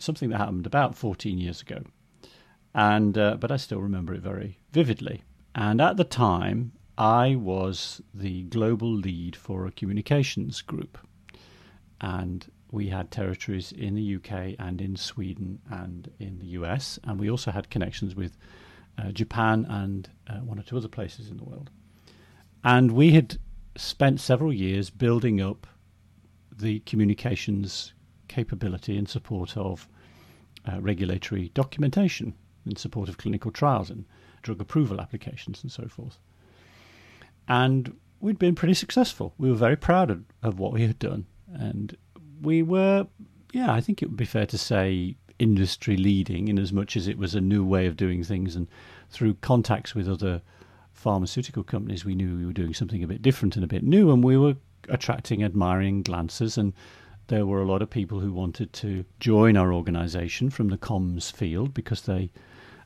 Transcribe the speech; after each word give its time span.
something 0.00 0.30
that 0.30 0.38
happened 0.38 0.66
about 0.66 0.96
14 0.96 1.38
years 1.38 1.60
ago. 1.60 1.82
And 2.74 3.18
uh, 3.18 3.36
but 3.36 3.50
I 3.50 3.56
still 3.56 3.80
remember 3.80 4.14
it 4.14 4.22
very 4.22 4.58
vividly. 4.72 5.22
And 5.54 5.80
at 5.80 5.96
the 5.96 6.04
time, 6.04 6.72
I 6.96 7.34
was 7.34 8.00
the 8.14 8.42
global 8.44 8.92
lead 8.92 9.34
for 9.34 9.66
a 9.66 9.72
communications 9.72 10.62
group, 10.62 10.98
and 12.00 12.46
we 12.70 12.88
had 12.88 13.10
territories 13.10 13.72
in 13.72 13.94
the 13.94 14.16
UK 14.16 14.54
and 14.58 14.80
in 14.80 14.94
Sweden 14.94 15.60
and 15.68 16.10
in 16.20 16.38
the 16.38 16.46
US, 16.58 17.00
and 17.04 17.18
we 17.18 17.28
also 17.28 17.50
had 17.50 17.70
connections 17.70 18.14
with 18.14 18.36
uh, 18.98 19.10
Japan 19.10 19.66
and 19.68 20.08
uh, 20.28 20.38
one 20.38 20.58
or 20.58 20.62
two 20.62 20.76
other 20.76 20.88
places 20.88 21.30
in 21.30 21.36
the 21.36 21.44
world. 21.44 21.70
And 22.62 22.92
we 22.92 23.12
had 23.12 23.38
spent 23.76 24.20
several 24.20 24.52
years 24.52 24.90
building 24.90 25.40
up 25.40 25.66
the 26.56 26.80
communications 26.80 27.94
capability 28.28 28.96
in 28.96 29.06
support 29.06 29.56
of 29.56 29.88
uh, 30.66 30.80
regulatory 30.80 31.50
documentation, 31.54 32.34
in 32.66 32.76
support 32.76 33.08
of 33.08 33.18
clinical 33.18 33.50
trials 33.50 33.90
and 33.90 34.04
drug 34.42 34.60
approval 34.60 35.00
applications 35.00 35.62
and 35.62 35.72
so 35.72 35.86
forth. 35.88 36.18
And 37.48 37.96
we'd 38.20 38.38
been 38.38 38.54
pretty 38.54 38.74
successful. 38.74 39.34
We 39.38 39.50
were 39.50 39.56
very 39.56 39.76
proud 39.76 40.10
of, 40.10 40.24
of 40.42 40.58
what 40.58 40.72
we 40.72 40.82
had 40.82 40.98
done. 40.98 41.26
And 41.52 41.96
we 42.42 42.62
were, 42.62 43.06
yeah, 43.52 43.72
I 43.72 43.80
think 43.80 44.02
it 44.02 44.08
would 44.08 44.16
be 44.16 44.24
fair 44.24 44.46
to 44.46 44.58
say 44.58 45.16
industry 45.38 45.96
leading 45.96 46.48
in 46.48 46.58
as 46.58 46.72
much 46.72 46.96
as 46.96 47.08
it 47.08 47.18
was 47.18 47.34
a 47.34 47.40
new 47.40 47.64
way 47.64 47.86
of 47.86 47.96
doing 47.96 48.22
things. 48.22 48.56
And 48.56 48.68
through 49.08 49.34
contacts 49.34 49.94
with 49.94 50.08
other 50.08 50.42
pharmaceutical 50.92 51.64
companies, 51.64 52.04
we 52.04 52.14
knew 52.14 52.36
we 52.36 52.46
were 52.46 52.52
doing 52.52 52.74
something 52.74 53.02
a 53.02 53.08
bit 53.08 53.22
different 53.22 53.56
and 53.56 53.64
a 53.64 53.68
bit 53.68 53.82
new. 53.82 54.12
And 54.12 54.22
we 54.22 54.36
were 54.36 54.56
attracting 54.88 55.42
admiring 55.42 56.02
glances. 56.02 56.58
And 56.58 56.72
there 57.30 57.46
were 57.46 57.62
a 57.62 57.66
lot 57.66 57.80
of 57.80 57.88
people 57.88 58.18
who 58.18 58.32
wanted 58.32 58.72
to 58.72 59.04
join 59.20 59.56
our 59.56 59.72
organization 59.72 60.50
from 60.50 60.68
the 60.68 60.76
comms 60.76 61.32
field 61.32 61.72
because 61.72 62.02
they 62.02 62.30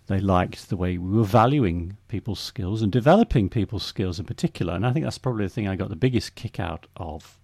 they 0.06 0.20
liked 0.20 0.68
the 0.68 0.76
way 0.76 0.98
we 0.98 1.16
were 1.16 1.24
valuing 1.24 1.96
people's 2.08 2.38
skills 2.38 2.82
and 2.82 2.92
developing 2.92 3.48
people's 3.48 3.82
skills 3.82 4.18
in 4.18 4.26
particular. 4.26 4.74
And 4.74 4.86
I 4.86 4.92
think 4.92 5.06
that's 5.06 5.16
probably 5.16 5.46
the 5.46 5.48
thing 5.48 5.66
I 5.66 5.76
got 5.76 5.88
the 5.88 5.96
biggest 5.96 6.34
kick 6.34 6.60
out 6.60 6.86
of 6.98 7.38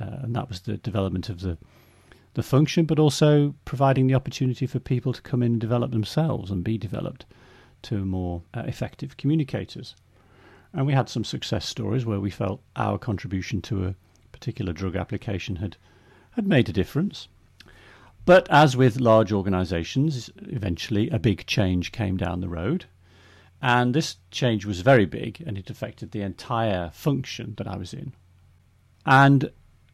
uh, 0.00 0.20
and 0.22 0.34
that 0.34 0.48
was 0.48 0.60
the 0.60 0.78
development 0.78 1.28
of 1.28 1.40
the 1.40 1.58
the 2.32 2.42
function, 2.42 2.84
but 2.84 2.98
also 2.98 3.54
providing 3.64 4.06
the 4.08 4.14
opportunity 4.14 4.66
for 4.66 4.80
people 4.80 5.12
to 5.12 5.22
come 5.22 5.42
in 5.42 5.52
and 5.52 5.60
develop 5.60 5.92
themselves 5.92 6.50
and 6.50 6.64
be 6.64 6.76
developed 6.76 7.26
to 7.82 8.04
more 8.04 8.42
uh, 8.54 8.62
effective 8.66 9.16
communicators. 9.16 9.94
And 10.72 10.86
we 10.86 10.94
had 10.94 11.08
some 11.08 11.22
success 11.22 11.64
stories 11.64 12.04
where 12.04 12.18
we 12.18 12.30
felt 12.30 12.60
our 12.74 12.98
contribution 12.98 13.62
to 13.62 13.84
a 13.84 13.94
particular 14.32 14.72
drug 14.72 14.96
application 14.96 15.56
had 15.56 15.76
had 16.34 16.46
made 16.46 16.68
a 16.68 16.72
difference. 16.72 17.28
But 18.24 18.48
as 18.50 18.76
with 18.76 19.00
large 19.00 19.32
organizations, 19.32 20.30
eventually 20.36 21.10
a 21.10 21.18
big 21.18 21.46
change 21.46 21.92
came 21.92 22.16
down 22.16 22.40
the 22.40 22.48
road. 22.48 22.86
And 23.60 23.94
this 23.94 24.16
change 24.30 24.64
was 24.64 24.80
very 24.80 25.06
big 25.06 25.42
and 25.46 25.56
it 25.56 25.70
affected 25.70 26.10
the 26.10 26.22
entire 26.22 26.90
function 26.90 27.54
that 27.56 27.68
I 27.68 27.76
was 27.76 27.94
in. 27.94 28.12
And 29.06 29.50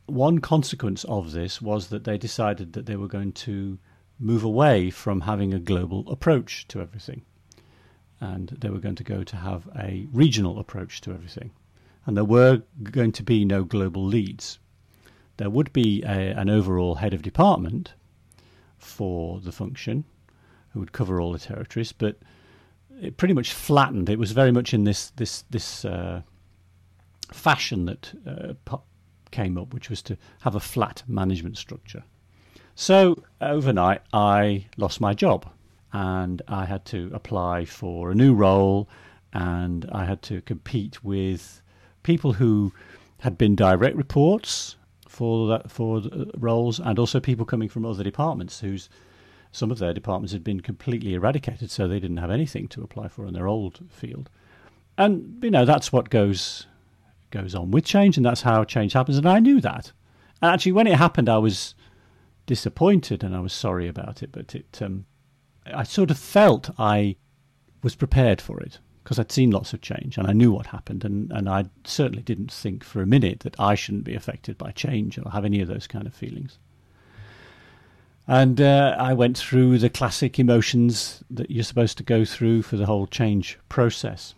one 0.07 0.41
consequence 0.41 1.05
of 1.05 1.33
this 1.33 1.61
was 1.61 1.89
that 1.89 2.05
they 2.05 2.19
decided 2.19 2.73
that 2.73 2.87
they 2.87 2.97
were 2.97 3.09
going 3.09 3.33
to 3.33 3.79
move 4.19 4.45
away 4.45 4.91
from 4.91 5.23
having 5.23 5.55
a 5.55 5.59
global 5.59 6.09
approach 6.11 6.67
to 6.69 6.81
everything. 6.81 7.23
And 8.21 8.49
they 8.49 8.71
were 8.71 8.81
going 8.81 8.97
to 8.97 9.05
go 9.05 9.25
to 9.25 9.37
have 9.37 9.69
a 9.77 10.07
regional 10.13 10.59
approach 10.59 11.01
to 11.03 11.13
everything. 11.13 11.53
And 12.07 12.17
there 12.17 12.25
were 12.25 12.63
going 12.83 13.13
to 13.13 13.23
be 13.23 13.45
no 13.45 13.65
global 13.65 14.05
leads. 14.05 14.59
There 15.41 15.49
would 15.49 15.73
be 15.73 16.03
a, 16.03 16.35
an 16.39 16.51
overall 16.51 16.97
head 16.97 17.15
of 17.15 17.23
department 17.23 17.95
for 18.77 19.41
the 19.41 19.53
function 19.53 20.05
who 20.75 20.81
would 20.81 20.93
cover 20.93 21.19
all 21.19 21.33
the 21.33 21.39
territories, 21.39 21.93
but 21.93 22.19
it 23.01 23.17
pretty 23.17 23.33
much 23.33 23.55
flattened. 23.55 24.11
It 24.11 24.19
was 24.19 24.33
very 24.33 24.53
much 24.53 24.75
in 24.75 24.85
this 24.85 25.09
this 25.17 25.45
this 25.49 25.87
uh, 25.87 26.21
fashion 27.33 27.87
that 27.87 28.12
uh, 28.27 28.77
came 29.31 29.56
up, 29.56 29.73
which 29.73 29.89
was 29.89 30.03
to 30.03 30.19
have 30.41 30.56
a 30.56 30.61
flat 30.61 31.05
management 31.09 31.56
structure. 31.56 32.05
So 32.75 33.25
overnight, 33.41 34.03
I 34.12 34.67
lost 34.77 35.00
my 35.00 35.15
job 35.15 35.50
and 35.91 36.43
I 36.49 36.67
had 36.67 36.84
to 36.87 37.11
apply 37.15 37.65
for 37.65 38.11
a 38.11 38.15
new 38.15 38.34
role 38.34 38.91
and 39.33 39.89
I 39.91 40.05
had 40.05 40.21
to 40.25 40.43
compete 40.43 41.03
with 41.03 41.62
people 42.03 42.34
who 42.34 42.75
had 43.21 43.39
been 43.39 43.56
direct 43.56 43.97
reports 43.97 44.77
for 45.10 45.48
that, 45.48 45.71
for 45.71 46.03
roles 46.37 46.78
and 46.78 46.98
also 46.98 47.21
people 47.21 47.44
coming 47.44 47.69
from 47.69 47.84
other 47.84 48.04
departments 48.04 48.60
whose 48.60 48.88
some 49.53 49.71
of 49.71 49.78
their 49.78 49.93
departments 49.93 50.32
had 50.32 50.44
been 50.44 50.60
completely 50.60 51.15
eradicated 51.15 51.71
so 51.71 51.88
they 51.88 51.98
didn't 51.98 52.19
have 52.19 52.31
anything 52.31 52.69
to 52.69 52.82
apply 52.82 53.09
for 53.09 53.26
in 53.26 53.34
their 53.34 53.49
old 53.49 53.81
field 53.91 54.31
and 54.97 55.43
you 55.43 55.50
know 55.50 55.65
that's 55.65 55.93
what 55.93 56.10
goes 56.10 56.66
goes 57.31 57.54
on 57.54 57.70
with 57.70 57.84
change, 57.84 58.16
and 58.16 58.26
that's 58.26 58.43
how 58.43 58.65
change 58.65 58.93
happens. 58.93 59.16
And 59.16 59.28
I 59.28 59.38
knew 59.38 59.60
that. 59.60 59.93
And 60.43 60.53
actually, 60.53 60.72
when 60.72 60.87
it 60.87 60.99
happened, 60.99 61.28
I 61.28 61.38
was 61.38 61.75
disappointed 62.47 63.22
and 63.22 63.34
I 63.34 63.41
was 63.41 63.53
sorry 63.53 63.88
about 63.88 64.22
it. 64.22 64.31
But 64.32 64.54
it, 64.54 64.81
um, 64.82 65.06
I 65.66 65.84
sort 65.84 66.10
of 66.10 66.19
felt 66.19 66.70
I 66.78 67.16
was 67.82 67.94
prepared 67.94 68.41
for 68.41 68.60
it 68.60 68.78
because 69.10 69.19
I'd 69.19 69.32
seen 69.32 69.50
lots 69.50 69.72
of 69.72 69.81
change 69.81 70.16
and 70.19 70.28
I 70.28 70.32
knew 70.32 70.53
what 70.53 70.66
happened. 70.66 71.04
And, 71.04 71.32
and 71.32 71.48
I 71.48 71.65
certainly 71.82 72.22
didn't 72.22 72.53
think 72.53 72.84
for 72.84 73.03
a 73.03 73.06
minute 73.06 73.41
that 73.41 73.59
I 73.59 73.75
shouldn't 73.75 74.04
be 74.04 74.15
affected 74.15 74.56
by 74.56 74.71
change 74.71 75.19
or 75.19 75.28
have 75.31 75.44
any 75.44 75.60
of 75.60 75.66
those 75.66 75.88
kind 75.88 76.06
of 76.06 76.15
feelings. 76.15 76.60
And 78.28 78.60
uh, 78.60 78.94
I 79.00 79.12
went 79.15 79.37
through 79.37 79.78
the 79.78 79.91
classic 79.91 80.38
emotions 80.38 81.25
that 81.28 81.50
you're 81.50 81.65
supposed 81.65 81.99
to 81.99 82.04
go 82.04 82.25
through 82.25 82.62
for 82.62 82.76
the 82.76 82.87
whole 82.87 83.09
change 83.09 83.59
process. 83.69 84.37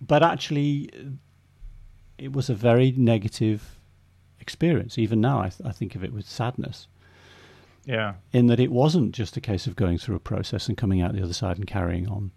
But 0.00 0.24
actually, 0.24 0.90
it 2.18 2.32
was 2.32 2.50
a 2.50 2.54
very 2.54 2.90
negative 2.96 3.78
experience. 4.40 4.98
Even 4.98 5.20
now, 5.20 5.38
I, 5.38 5.50
th- 5.50 5.62
I 5.64 5.70
think 5.70 5.94
of 5.94 6.02
it 6.02 6.12
with 6.12 6.28
sadness. 6.28 6.88
Yeah. 7.84 8.14
In 8.32 8.48
that 8.48 8.58
it 8.58 8.72
wasn't 8.72 9.12
just 9.12 9.36
a 9.36 9.40
case 9.40 9.68
of 9.68 9.76
going 9.76 9.98
through 9.98 10.16
a 10.16 10.18
process 10.18 10.66
and 10.66 10.76
coming 10.76 11.00
out 11.00 11.14
the 11.14 11.22
other 11.22 11.32
side 11.32 11.58
and 11.58 11.66
carrying 11.68 12.08
on. 12.08 12.32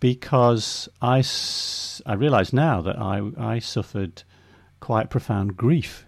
Because 0.00 0.88
I, 1.00 1.22
I 2.06 2.14
realize 2.14 2.52
now 2.52 2.80
that 2.80 2.98
I, 2.98 3.30
I 3.38 3.58
suffered 3.58 4.22
quite 4.80 5.10
profound 5.10 5.56
grief 5.56 6.04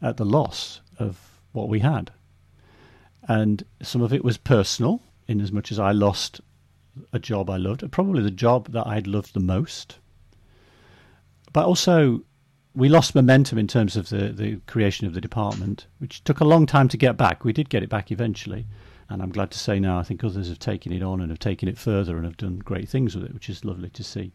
at 0.00 0.16
the 0.16 0.24
loss 0.24 0.80
of 0.98 1.38
what 1.52 1.68
we 1.68 1.80
had. 1.80 2.10
And 3.28 3.64
some 3.82 4.02
of 4.02 4.12
it 4.12 4.24
was 4.24 4.36
personal, 4.36 5.02
in 5.28 5.40
as 5.40 5.52
much 5.52 5.70
as 5.70 5.78
I 5.78 5.92
lost 5.92 6.40
a 7.12 7.18
job 7.18 7.48
I 7.48 7.58
loved, 7.58 7.88
probably 7.92 8.22
the 8.22 8.30
job 8.30 8.72
that 8.72 8.86
I'd 8.86 9.06
loved 9.06 9.34
the 9.34 9.40
most 9.40 9.98
but 11.52 11.66
also 11.66 12.22
we 12.74 12.88
lost 12.88 13.14
momentum 13.14 13.58
in 13.58 13.66
terms 13.66 13.96
of 13.96 14.08
the, 14.08 14.28
the 14.28 14.56
creation 14.66 15.06
of 15.06 15.12
the 15.12 15.20
department, 15.20 15.86
which 15.98 16.24
took 16.24 16.40
a 16.40 16.44
long 16.44 16.64
time 16.64 16.88
to 16.88 16.96
get 16.96 17.16
back. 17.16 17.44
We 17.44 17.52
did 17.52 17.68
get 17.68 17.82
it 17.82 17.90
back 17.90 18.10
eventually, 18.10 18.66
and 19.12 19.22
I'm 19.22 19.30
glad 19.30 19.50
to 19.50 19.58
say 19.58 19.78
now 19.78 19.98
I 19.98 20.02
think 20.02 20.24
others 20.24 20.48
have 20.48 20.58
taken 20.58 20.92
it 20.92 21.02
on 21.02 21.20
and 21.20 21.30
have 21.30 21.38
taken 21.38 21.68
it 21.68 21.76
further 21.76 22.16
and 22.16 22.24
have 22.24 22.38
done 22.38 22.58
great 22.58 22.88
things 22.88 23.14
with 23.14 23.24
it, 23.24 23.34
which 23.34 23.50
is 23.50 23.64
lovely 23.64 23.90
to 23.90 24.02
see. 24.02 24.32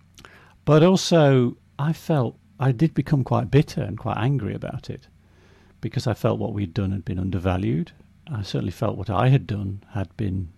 But 0.66 0.84
also, 0.84 1.58
I 1.80 1.94
felt 1.94 2.38
I 2.60 2.72
did 2.72 2.94
become 2.94 3.24
quite 3.24 3.50
bitter 3.50 3.82
and 3.82 3.98
quite 3.98 4.18
angry 4.18 4.54
about 4.54 4.90
it 4.90 5.08
because 5.82 6.06
I 6.06 6.14
felt 6.14 6.40
what 6.40 6.54
we'd 6.54 6.74
done 6.74 6.92
had 6.92 7.06
been 7.06 7.20
undervalued. 7.20 7.92
I 8.32 8.44
certainly 8.44 8.72
felt 8.72 8.98
what 8.98 9.10
I 9.10 9.30
had 9.30 9.48
done 9.48 9.84
had 9.94 10.16
been 10.16 10.50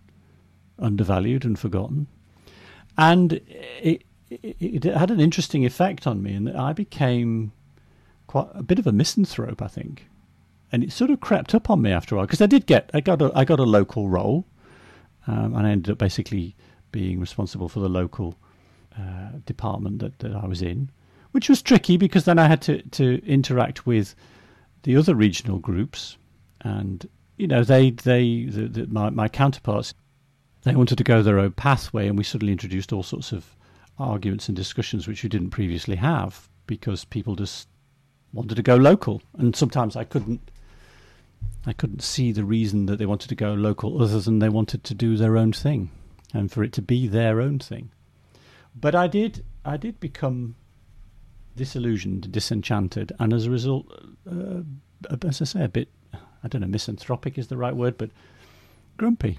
undervalued 0.77 1.45
and 1.45 1.57
forgotten. 1.57 2.07
And 2.97 3.33
it, 3.81 4.03
it, 4.29 4.55
it 4.59 4.83
had 4.83 5.11
an 5.11 5.21
interesting 5.21 5.65
effect 5.65 6.05
on 6.05 6.21
me, 6.21 6.33
and 6.33 6.49
I 6.49 6.73
became 6.73 7.53
quite 8.27 8.49
a 8.53 8.63
bit 8.63 8.79
of 8.79 8.87
a 8.87 8.91
misanthrope, 8.91 9.61
I 9.61 9.67
think. 9.67 10.08
And 10.71 10.83
it 10.83 10.91
sort 10.91 11.09
of 11.09 11.19
crept 11.19 11.55
up 11.55 11.69
on 11.69 11.81
me 11.81 11.91
after 11.91 12.13
a 12.13 12.17
while 12.17 12.27
because 12.27 12.41
I 12.41 12.45
did 12.45 12.65
get 12.67 12.91
I 12.93 12.99
got 12.99 13.21
a 13.21 13.31
I 13.35 13.43
got 13.43 13.59
a 13.59 13.63
local 13.63 14.07
role, 14.07 14.45
um, 15.25 15.55
and 15.55 15.65
I 15.65 15.71
ended 15.71 15.91
up 15.91 15.97
basically 15.97 16.55
being 16.91 17.19
responsible 17.19 17.69
for 17.69 17.79
the 17.79 17.89
local 17.89 18.35
uh, 18.97 19.29
department 19.45 19.99
that, 19.99 20.19
that 20.19 20.35
I 20.35 20.45
was 20.45 20.61
in, 20.61 20.89
which 21.31 21.49
was 21.49 21.61
tricky 21.61 21.97
because 21.97 22.25
then 22.25 22.39
I 22.39 22.47
had 22.47 22.61
to 22.63 22.81
to 22.81 23.25
interact 23.25 23.85
with 23.85 24.15
the 24.83 24.95
other 24.95 25.15
regional 25.15 25.59
groups, 25.59 26.17
and 26.61 27.07
you 27.37 27.47
know 27.47 27.63
they 27.63 27.91
they 27.91 28.45
the, 28.45 28.67
the, 28.67 28.87
my 28.87 29.09
my 29.09 29.27
counterparts 29.27 29.93
they 30.63 30.75
wanted 30.75 30.97
to 30.97 31.03
go 31.03 31.23
their 31.23 31.39
own 31.39 31.51
pathway, 31.51 32.07
and 32.07 32.17
we 32.17 32.23
suddenly 32.23 32.51
introduced 32.51 32.91
all 32.91 33.03
sorts 33.03 33.31
of 33.31 33.55
arguments 33.97 34.47
and 34.47 34.55
discussions 34.55 35.07
which 35.07 35.23
we 35.23 35.29
didn't 35.29 35.49
previously 35.49 35.95
have 35.95 36.49
because 36.67 37.05
people 37.05 37.35
just 37.35 37.67
wanted 38.33 38.55
to 38.55 38.63
go 38.63 38.75
local, 38.75 39.21
and 39.37 39.55
sometimes 39.55 39.95
I 39.95 40.03
couldn't. 40.03 40.51
I 41.65 41.73
couldn't 41.73 42.01
see 42.01 42.31
the 42.31 42.43
reason 42.43 42.85
that 42.87 42.97
they 42.97 43.05
wanted 43.05 43.29
to 43.29 43.35
go 43.35 43.53
local 43.53 44.01
other 44.01 44.19
than 44.19 44.39
they 44.39 44.49
wanted 44.49 44.83
to 44.85 44.93
do 44.93 45.17
their 45.17 45.37
own 45.37 45.51
thing, 45.53 45.91
and 46.33 46.51
for 46.51 46.63
it 46.63 46.73
to 46.73 46.81
be 46.81 47.07
their 47.07 47.41
own 47.41 47.59
thing. 47.59 47.91
But 48.75 48.95
I 48.95 49.07
did, 49.07 49.43
I 49.65 49.77
did 49.77 49.99
become 49.99 50.55
disillusioned, 51.55 52.31
disenchanted, 52.31 53.11
and 53.19 53.33
as 53.33 53.45
a 53.45 53.51
result, 53.51 53.85
uh, 54.29 54.61
as 55.27 55.41
I 55.41 55.45
say, 55.45 55.63
a 55.63 55.69
bit 55.69 55.89
I 56.41 56.47
don't 56.47 56.61
know, 56.61 56.67
misanthropic 56.67 57.37
is 57.37 57.47
the 57.47 57.57
right 57.57 57.75
word, 57.75 57.97
but 57.97 58.11
grumpy. 58.95 59.37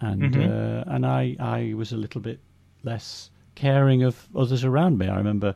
And 0.00 0.32
Mhm. 0.32 0.48
uh, 0.48 0.84
and 0.88 1.06
I 1.06 1.36
I 1.38 1.74
was 1.74 1.92
a 1.92 1.96
little 1.96 2.20
bit 2.20 2.40
less 2.82 3.30
caring 3.54 4.02
of 4.02 4.28
others 4.34 4.64
around 4.64 4.98
me. 4.98 5.06
I 5.06 5.16
remember 5.16 5.54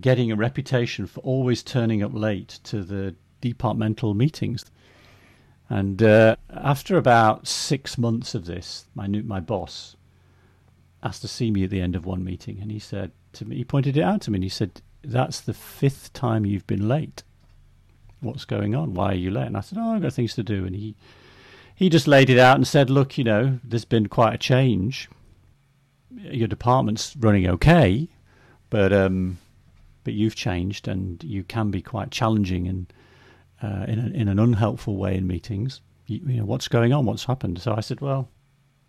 getting 0.00 0.32
a 0.32 0.36
reputation 0.36 1.06
for 1.06 1.20
always 1.20 1.62
turning 1.62 2.02
up 2.02 2.12
late 2.12 2.58
to 2.64 2.82
the 2.82 3.14
departmental 3.42 4.14
meetings. 4.14 4.64
And 5.68 6.02
uh, 6.02 6.36
after 6.50 6.96
about 6.96 7.46
six 7.46 7.98
months 7.98 8.34
of 8.34 8.46
this, 8.46 8.86
my 8.94 9.06
new, 9.06 9.22
my 9.22 9.40
boss 9.40 9.96
asked 11.02 11.22
to 11.22 11.28
see 11.28 11.50
me 11.50 11.64
at 11.64 11.70
the 11.70 11.80
end 11.80 11.96
of 11.96 12.06
one 12.06 12.24
meeting, 12.24 12.58
and 12.60 12.70
he 12.70 12.78
said 12.78 13.10
to 13.34 13.44
me, 13.44 13.56
he 13.56 13.64
pointed 13.64 13.96
it 13.96 14.02
out 14.02 14.20
to 14.22 14.30
me, 14.30 14.36
and 14.36 14.44
he 14.44 14.50
said, 14.50 14.82
"That's 15.02 15.40
the 15.40 15.54
fifth 15.54 16.12
time 16.12 16.44
you've 16.44 16.66
been 16.66 16.88
late. 16.88 17.22
What's 18.20 18.44
going 18.44 18.74
on? 18.74 18.94
Why 18.94 19.12
are 19.12 19.14
you 19.14 19.30
late?" 19.30 19.46
And 19.46 19.56
I 19.56 19.60
said, 19.60 19.78
"Oh, 19.78 19.94
I've 19.94 20.02
got 20.02 20.12
things 20.12 20.34
to 20.34 20.42
do." 20.42 20.66
And 20.66 20.76
he 20.76 20.94
he 21.74 21.88
just 21.88 22.06
laid 22.06 22.30
it 22.30 22.38
out 22.38 22.56
and 22.56 22.66
said, 22.66 22.90
"Look, 22.90 23.16
you 23.16 23.24
know, 23.24 23.58
there's 23.64 23.86
been 23.86 24.08
quite 24.08 24.34
a 24.34 24.38
change. 24.38 25.08
Your 26.10 26.48
department's 26.48 27.16
running 27.16 27.48
okay, 27.48 28.08
but 28.68 28.92
um, 28.92 29.38
but 30.04 30.12
you've 30.12 30.36
changed, 30.36 30.86
and 30.86 31.24
you 31.24 31.42
can 31.44 31.70
be 31.70 31.82
quite 31.82 32.10
challenging 32.10 32.68
and." 32.68 32.92
Uh, 33.62 33.84
in, 33.88 33.98
a, 33.98 34.06
in 34.08 34.28
an 34.28 34.38
unhelpful 34.38 34.96
way 34.96 35.16
in 35.16 35.26
meetings. 35.26 35.80
You, 36.06 36.20
you 36.26 36.36
know, 36.38 36.44
what's 36.44 36.68
going 36.68 36.92
on? 36.92 37.06
What's 37.06 37.24
happened? 37.24 37.60
So 37.60 37.74
I 37.74 37.80
said, 37.80 38.00
well, 38.00 38.28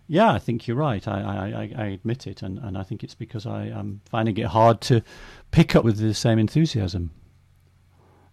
yeah, 0.08 0.32
I 0.34 0.40
think 0.40 0.68
you're 0.68 0.78
right. 0.78 1.08
I, 1.08 1.72
I, 1.78 1.82
I, 1.82 1.86
admit 1.86 2.28
it, 2.28 2.42
and, 2.42 2.58
and 2.60 2.78
I 2.78 2.84
think 2.84 3.04
it's 3.04 3.16
because 3.16 3.46
I, 3.46 3.66
I'm 3.66 4.02
finding 4.10 4.38
it 4.38 4.48
hard 4.48 4.82
to 4.82 5.02
pick 5.52 5.76
up 5.76 5.86
with 5.86 5.98
the 5.98 6.14
same 6.14 6.40
enthusiasm. 6.40 7.12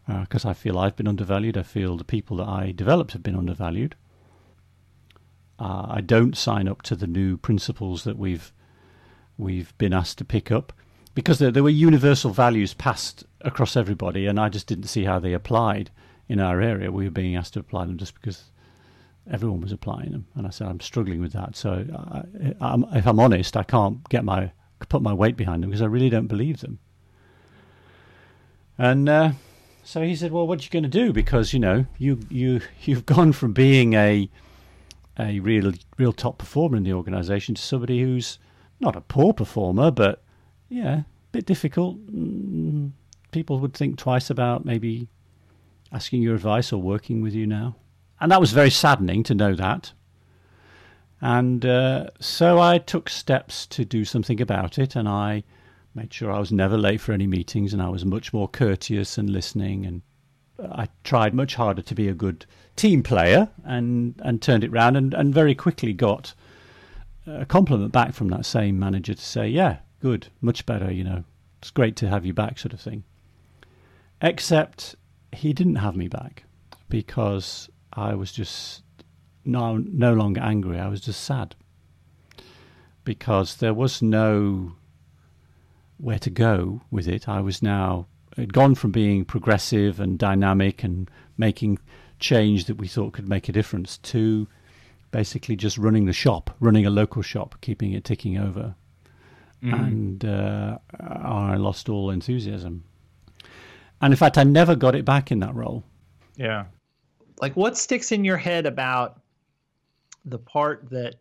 Because 0.08 0.44
I 0.44 0.54
feel 0.54 0.76
I've 0.76 0.96
been 0.96 1.06
undervalued. 1.06 1.56
I 1.56 1.62
feel 1.62 1.96
the 1.96 2.02
people 2.02 2.38
that 2.38 2.48
I 2.48 2.72
developed 2.72 3.12
have 3.12 3.22
been 3.22 3.36
undervalued. 3.36 3.94
Uh, 5.60 5.86
I 5.88 6.00
don't 6.00 6.36
sign 6.36 6.66
up 6.66 6.82
to 6.82 6.96
the 6.96 7.06
new 7.06 7.36
principles 7.36 8.02
that 8.04 8.19
we've 8.19 8.52
we've 9.38 9.76
been 9.78 9.93
asked 9.93 10.19
to 10.19 10.25
pick 10.25 10.50
up 10.50 10.72
because 11.14 11.38
there, 11.38 11.50
there 11.50 11.62
were 11.62 11.70
universal 11.70 12.31
values 12.32 12.75
passed 12.75 13.25
across 13.43 13.76
everybody, 13.76 14.26
and 14.26 14.40
I 14.40 14.48
just 14.48 14.66
didn't 14.66 14.88
see 14.88 15.04
how 15.04 15.19
they 15.20 15.32
applied 15.32 15.90
in 16.31 16.38
our 16.38 16.61
area. 16.61 16.93
We 16.93 17.05
were 17.05 17.11
being 17.11 17.35
asked 17.35 17.55
to 17.55 17.61
apply 17.61 17.87
them 17.87 17.99
just 17.99 18.15
because 18.15 18.44
everyone 19.29 19.61
was 19.61 19.73
applying 19.73 20.12
them, 20.12 20.27
and 20.37 20.47
I 20.47 20.50
said 20.50 20.69
I'm 20.69 20.81
struggling 20.81 21.21
with 21.21 21.32
that. 21.32 21.56
So, 21.56 21.85
I, 21.93 22.55
I'm, 22.61 22.85
if 22.93 23.06
I'm 23.06 23.19
honest, 23.19 23.56
I 23.56 23.65
can't 23.65 24.09
get 24.09 24.25
my 24.25 24.53
put 24.88 25.03
my 25.03 25.12
weight 25.12 25.37
behind 25.37 25.62
them 25.62 25.71
because 25.71 25.82
I 25.82 25.87
really 25.87 26.09
don't 26.09 26.29
believe 26.29 26.61
them. 26.61 26.79
And 28.79 29.09
uh, 29.09 29.32
so 29.82 30.03
he 30.03 30.15
said, 30.15 30.31
"Well, 30.31 30.47
what 30.47 30.61
are 30.61 30.62
you 30.62 30.71
going 30.71 30.85
to 30.85 30.88
do? 30.88 31.12
Because 31.12 31.53
you 31.53 31.59
know, 31.59 31.87
you 31.99 32.21
you 32.31 32.61
you've 32.82 33.06
gone 33.06 33.32
from 33.32 33.53
being 33.53 33.94
a 33.94 34.31
a 35.19 35.41
real 35.41 35.73
real 35.99 36.12
top 36.12 36.38
performer 36.38 36.77
in 36.77 36.85
the 36.85 36.93
organisation 36.93 37.56
to 37.56 37.62
somebody 37.62 38.00
who's 38.00 38.38
not 38.79 38.94
a 38.94 39.00
poor 39.00 39.35
performer, 39.35 39.91
but 39.91 40.23
yeah, 40.69 40.99
a 41.00 41.05
bit 41.32 41.44
difficult. 41.44 41.99
Mm, 42.06 42.93
People 43.32 43.61
would 43.61 43.75
think 43.75 43.97
twice 43.97 44.29
about 44.29 44.65
maybe 44.65 45.06
asking 45.92 46.22
your 46.22 46.34
advice 46.34 46.72
or 46.72 46.81
working 46.81 47.20
with 47.20 47.34
you 47.34 47.46
now. 47.46 47.76
And 48.20 48.31
that 48.31 48.40
was 48.40 48.52
very 48.52 48.70
saddening 48.70 49.22
to 49.25 49.34
know 49.34 49.54
that. 49.54 49.92
And 51.20 51.66
uh, 51.66 52.10
so 52.19 52.58
I 52.58 52.78
took 52.78 53.08
steps 53.08 53.66
to 53.66 53.84
do 53.84 54.04
something 54.04 54.40
about 54.40 54.78
it, 54.78 54.96
and 54.96 55.08
I 55.08 55.42
made 55.94 56.12
sure 56.14 56.32
I 56.32 56.38
was 56.38 56.52
never 56.52 56.78
late 56.78 57.00
for 57.00 57.12
any 57.12 57.26
meetings, 57.26 57.72
and 57.72 57.82
I 57.82 57.88
was 57.88 58.04
much 58.04 58.32
more 58.32 58.48
courteous 58.48 59.19
and 59.19 59.28
listening. 59.28 59.84
And 59.84 60.02
I 60.58 60.88
tried 61.04 61.34
much 61.34 61.56
harder 61.56 61.82
to 61.82 61.94
be 61.94 62.08
a 62.08 62.14
good 62.14 62.46
team 62.76 63.02
player, 63.02 63.48
and 63.64 64.14
and 64.25 64.40
turned 64.40 64.64
it 64.64 64.72
round, 64.72 64.96
and, 64.96 65.12
and 65.12 65.34
very 65.34 65.54
quickly 65.54 65.93
got 65.93 66.32
a 67.26 67.44
compliment 67.44 67.93
back 67.93 68.14
from 68.14 68.28
that 68.28 68.46
same 68.46 68.78
manager 68.78 69.14
to 69.14 69.22
say, 69.22 69.46
"Yeah, 69.48 69.78
good, 70.00 70.28
much 70.40 70.64
better. 70.64 70.90
You 70.90 71.04
know, 71.04 71.25
it's 71.60 71.70
great 71.70 71.96
to 71.96 72.08
have 72.08 72.25
you 72.25 72.32
back," 72.32 72.58
sort 72.58 72.72
of 72.72 72.81
thing. 72.81 73.04
Except 74.22 74.94
he 75.32 75.53
didn't 75.53 75.77
have 75.77 75.97
me 75.97 76.09
back 76.09 76.44
because 76.88 77.69
I 77.93 78.15
was 78.15 78.32
just 78.32 78.82
no 79.44 79.77
no 79.79 80.12
longer 80.15 80.41
angry. 80.41 80.79
I 80.79 80.88
was 80.88 81.00
just 81.00 81.23
sad 81.25 81.55
because 83.05 83.56
there 83.56 83.75
was 83.75 84.03
no 84.03 84.73
where 85.99 86.19
to 86.19 86.31
go 86.31 86.81
with 86.91 87.09
it. 87.09 87.29
I 87.29 87.41
was 87.41 87.62
now 87.62 88.06
had 88.37 88.53
gone 88.53 88.75
from 88.75 88.91
being 88.93 89.25
progressive 89.25 90.00
and 90.00 90.19
dynamic 90.19 90.82
and 90.85 91.11
making 91.37 91.79
change 92.19 92.67
that 92.67 92.77
we 92.77 92.87
thought 92.87 93.12
could 93.12 93.29
make 93.29 93.49
a 93.49 93.53
difference 93.53 93.99
to 93.99 94.47
basically 95.11 95.56
just 95.56 95.77
running 95.77 96.06
the 96.06 96.12
shop, 96.12 96.55
running 96.61 96.87
a 96.87 96.91
local 96.91 97.23
shop, 97.23 97.56
keeping 97.61 97.93
it 97.93 98.05
ticking 98.05 98.38
over. 98.38 98.75
Mhm. 99.62 99.87
And 99.87 100.25
uh, 100.25 100.79
I 101.00 101.56
lost 101.56 101.88
all 101.88 102.11
enthusiasm. 102.11 102.85
And 104.00 104.12
in 104.12 104.17
fact, 104.17 104.38
I 104.38 104.44
never 104.44 104.75
got 104.75 104.94
it 104.94 105.05
back 105.05 105.31
in 105.31 105.41
that 105.41 105.55
role. 105.55 105.85
Yeah. 106.37 106.67
Like 107.41 107.56
what 107.56 107.76
sticks 107.76 108.12
in 108.12 108.25
your 108.25 108.37
head 108.37 108.67
about 108.67 109.20
the 110.25 110.38
part 110.38 110.88
that 110.91 111.17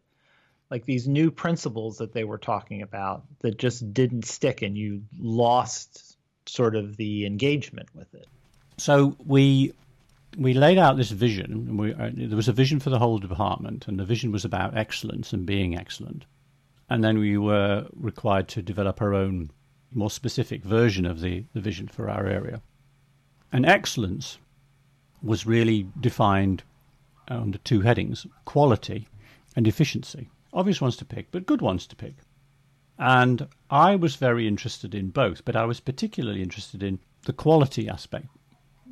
like 0.69 0.85
these 0.85 1.07
new 1.07 1.31
principles 1.31 1.97
that 1.97 2.13
they 2.13 2.23
were 2.23 2.37
talking 2.37 2.81
about 2.81 3.23
that 3.39 3.57
just 3.57 3.93
didn't 3.93 4.25
stick 4.25 4.61
and 4.61 4.77
you 4.77 5.01
lost 5.19 6.17
sort 6.45 6.75
of 6.75 6.97
the 6.97 7.25
engagement 7.25 7.89
with 7.95 8.13
it. 8.13 8.27
So 8.77 9.15
we 9.25 9.73
we 10.37 10.53
laid 10.53 10.77
out 10.77 10.97
this 10.97 11.11
vision. 11.11 11.51
And 11.51 11.79
we, 11.79 11.93
uh, 11.93 12.11
there 12.13 12.35
was 12.35 12.47
a 12.47 12.53
vision 12.53 12.79
for 12.79 12.89
the 12.89 12.99
whole 12.99 13.17
department, 13.17 13.87
and 13.87 13.99
the 13.99 14.05
vision 14.05 14.31
was 14.31 14.45
about 14.45 14.77
excellence 14.77 15.33
and 15.33 15.45
being 15.45 15.75
excellent. 15.75 16.25
And 16.89 17.03
then 17.03 17.17
we 17.17 17.37
were 17.37 17.87
required 17.95 18.47
to 18.49 18.61
develop 18.61 19.01
our 19.01 19.13
own 19.13 19.51
more 19.91 20.11
specific 20.11 20.63
version 20.63 21.05
of 21.05 21.19
the, 21.19 21.45
the 21.53 21.61
vision 21.61 21.87
for 21.87 22.09
our 22.09 22.27
area. 22.27 22.61
And 23.51 23.65
excellence 23.65 24.37
was 25.21 25.45
really 25.45 25.87
defined 25.99 26.63
uh, 27.29 27.41
under 27.41 27.57
two 27.59 27.81
headings 27.81 28.25
quality 28.45 29.07
and 29.55 29.67
efficiency. 29.67 30.29
Obvious 30.53 30.81
ones 30.81 30.95
to 30.97 31.05
pick, 31.05 31.31
but 31.31 31.45
good 31.45 31.61
ones 31.61 31.85
to 31.87 31.95
pick. 31.95 32.15
And 32.97 33.47
I 33.69 33.95
was 33.95 34.15
very 34.15 34.47
interested 34.47 34.93
in 34.93 35.09
both, 35.09 35.45
but 35.45 35.55
I 35.55 35.65
was 35.65 35.79
particularly 35.79 36.41
interested 36.41 36.83
in 36.83 36.99
the 37.23 37.33
quality 37.33 37.87
aspect, 37.87 38.27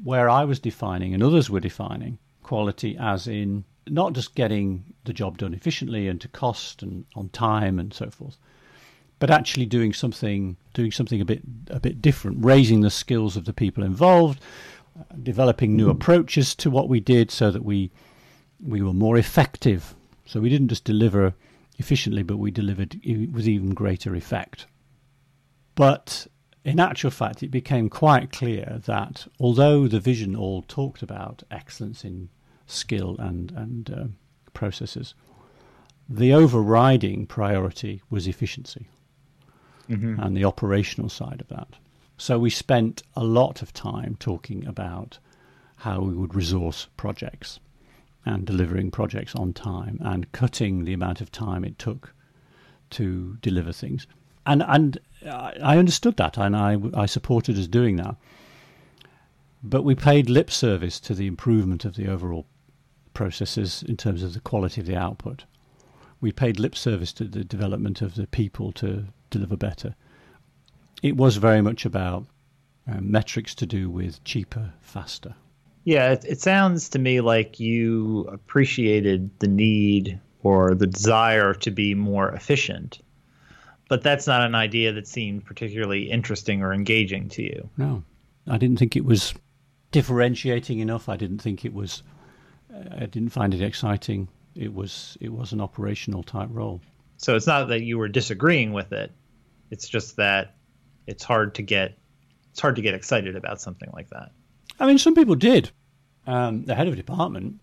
where 0.04 0.30
I 0.30 0.46
was 0.46 0.60
defining 0.60 1.14
and 1.14 1.22
others 1.22 1.50
were 1.50 1.60
defining 1.60 2.18
quality 2.44 2.96
as 2.98 3.28
in 3.28 3.66
not 3.90 4.14
just 4.14 4.36
getting 4.36 4.94
the 5.04 5.14
job 5.14 5.38
done 5.38 5.54
efficiently 5.54 6.08
and 6.08 6.20
to 6.22 6.28
cost 6.28 6.84
and 6.84 7.06
on 7.16 7.30
time 7.30 7.80
and 7.80 7.94
so 7.94 8.10
forth, 8.10 8.38
but 9.20 9.32
actually 9.32 9.66
doing 9.66 9.94
something 9.94 10.58
doing 10.74 10.92
something 10.92 11.22
a 11.22 11.26
bit 11.26 11.42
a 11.70 11.80
bit 11.80 12.02
different, 12.02 12.44
raising 12.44 12.82
the 12.82 12.90
skills 12.90 13.36
of 13.36 13.46
the 13.46 13.54
people 13.54 13.84
involved, 13.84 14.40
developing 15.24 15.76
new 15.76 15.90
approaches 15.90 16.56
to 16.56 16.70
what 16.70 16.90
we 16.90 17.00
did 17.00 17.32
so 17.32 17.52
that 17.52 17.64
we 17.64 17.92
we 18.60 18.82
were 18.82 18.94
more 18.94 19.18
effective. 19.18 19.96
So 20.26 20.40
we 20.42 20.50
didn't 20.50 20.68
just 20.68 20.84
deliver 20.84 21.34
efficiently, 21.78 22.24
but 22.24 22.38
we 22.38 22.52
delivered 22.52 23.00
with 23.32 23.48
even 23.48 23.74
greater 23.74 24.16
effect. 24.16 24.66
But 25.76 26.28
in 26.64 26.80
actual 26.80 27.12
fact, 27.12 27.44
it 27.44 27.52
became 27.52 27.90
quite 27.90 28.32
clear 28.32 28.82
that 28.86 29.28
although 29.40 29.88
the 29.88 30.00
vision 30.00 30.36
all 30.36 30.64
talked 30.64 31.02
about 31.02 31.44
excellence 31.50 32.04
in 32.04 32.30
skill 32.66 33.16
and 33.20 33.52
and 33.52 33.90
uh, 33.90 34.06
processes, 34.54 35.16
the 36.10 36.34
overriding 36.34 37.26
priority 37.26 38.02
was 38.10 38.28
efficiency 38.28 38.88
Mm-hmm. 39.90 40.20
and 40.20 40.36
the 40.36 40.46
operational 40.46 41.10
side 41.10 41.40
of 41.40 41.48
that. 41.48 41.70
So 42.18 42.40
we 42.40 42.50
spent 42.50 43.04
a 43.16 43.24
lot 43.24 43.62
of 43.62 43.74
time 43.74 44.18
talking 44.20 44.66
about 44.66 45.20
how 45.78 46.02
we 46.02 46.14
would 46.14 46.36
resource 46.36 46.88
projects 46.98 47.60
and 48.26 48.46
delivering 48.46 48.92
projects 48.92 49.36
on 49.36 49.54
time 49.54 50.00
and 50.02 50.32
cutting 50.32 50.84
the 50.84 50.94
amount 50.94 51.22
of 51.22 51.32
time 51.32 51.64
it 51.64 51.80
took 51.80 52.14
to 52.90 53.38
deliver 53.42 53.72
things. 53.72 54.08
And 54.46 54.64
and 54.68 54.98
I 55.26 55.78
understood 55.78 56.18
that 56.18 56.38
and 56.38 56.56
I, 56.56 56.78
I 56.94 57.06
supported 57.06 57.58
us 57.58 57.68
doing 57.68 57.96
that. 57.98 58.16
But 59.64 59.84
we 59.84 59.96
paid 59.96 60.30
lip 60.30 60.52
service 60.52 61.00
to 61.02 61.14
the 61.14 61.28
improvement 61.28 61.86
of 61.86 61.96
the 61.96 62.08
overall 62.08 62.46
processes 63.14 63.84
in 63.88 63.98
terms 63.98 64.24
of 64.24 64.34
the 64.34 64.40
quality 64.40 64.82
of 64.82 64.88
the 64.88 64.96
output. 64.96 65.46
We 66.20 66.32
paid 66.32 66.60
lip 66.60 66.76
service 66.76 67.14
to 67.14 67.26
the 67.26 67.44
development 67.44 68.02
of 68.02 68.16
the 68.16 68.28
people 68.28 68.72
to 68.74 69.08
deliver 69.30 69.58
better. 69.58 69.96
It 71.04 71.16
was 71.16 71.38
very 71.38 71.62
much 71.62 71.86
about 71.86 72.26
um, 72.88 73.12
metrics 73.12 73.54
to 73.56 73.66
do 73.66 73.90
with 73.90 74.24
cheaper, 74.24 74.74
faster. 74.82 75.36
Yeah, 75.84 76.12
it, 76.12 76.26
it 76.28 76.42
sounds 76.42 76.90
to 76.90 77.00
me 77.00 77.22
like 77.22 77.60
you 77.60 78.28
appreciated 78.32 79.30
the 79.40 79.48
need 79.48 80.20
or 80.44 80.76
the 80.76 80.88
desire 80.88 81.54
to 81.54 81.72
be 81.72 81.94
more 81.94 82.30
efficient, 82.30 83.00
but 83.90 84.02
that's 84.04 84.28
not 84.28 84.42
an 84.42 84.56
idea 84.56 84.92
that 84.94 85.08
seemed 85.08 85.46
particularly 85.46 86.10
interesting 86.10 86.62
or 86.62 86.74
engaging 86.74 87.30
to 87.30 87.44
you. 87.44 87.70
No, 87.78 88.04
I 88.48 88.58
didn't 88.58 88.80
think 88.80 88.96
it 88.96 89.06
was 89.06 89.34
differentiating 89.92 90.80
enough. 90.80 91.10
I 91.10 91.16
didn't 91.16 91.40
think 91.40 91.64
it 91.64 91.74
was 91.74 92.04
I 92.92 93.06
didn't 93.06 93.30
find 93.30 93.54
it 93.54 93.62
exciting. 93.62 94.28
It 94.56 94.74
was 94.74 95.18
it 95.22 95.32
was 95.32 95.54
an 95.54 95.62
operational 95.62 96.24
type 96.24 96.50
role. 96.52 96.82
So 97.18 97.36
it's 97.36 97.48
not 97.48 97.70
that 97.70 97.82
you 97.82 97.98
were 97.98 98.08
disagreeing 98.08 98.74
with 98.74 98.92
it. 98.92 99.12
It's 99.70 99.88
just 99.88 100.16
that 100.18 100.56
it's 101.06 101.24
hard 101.24 101.56
to 101.56 101.62
get 101.62 101.98
it's 102.52 102.60
hard 102.60 102.76
to 102.76 102.82
get 102.82 102.94
excited 102.94 103.36
about 103.36 103.62
something 103.62 103.90
like 103.94 104.10
that. 104.10 104.32
I 104.80 104.88
mean, 104.88 104.98
some 104.98 105.16
people 105.16 105.36
did. 105.36 105.72
Um, 106.26 106.66
the 106.66 106.76
head 106.76 106.88
of 106.88 106.96
department 106.96 107.62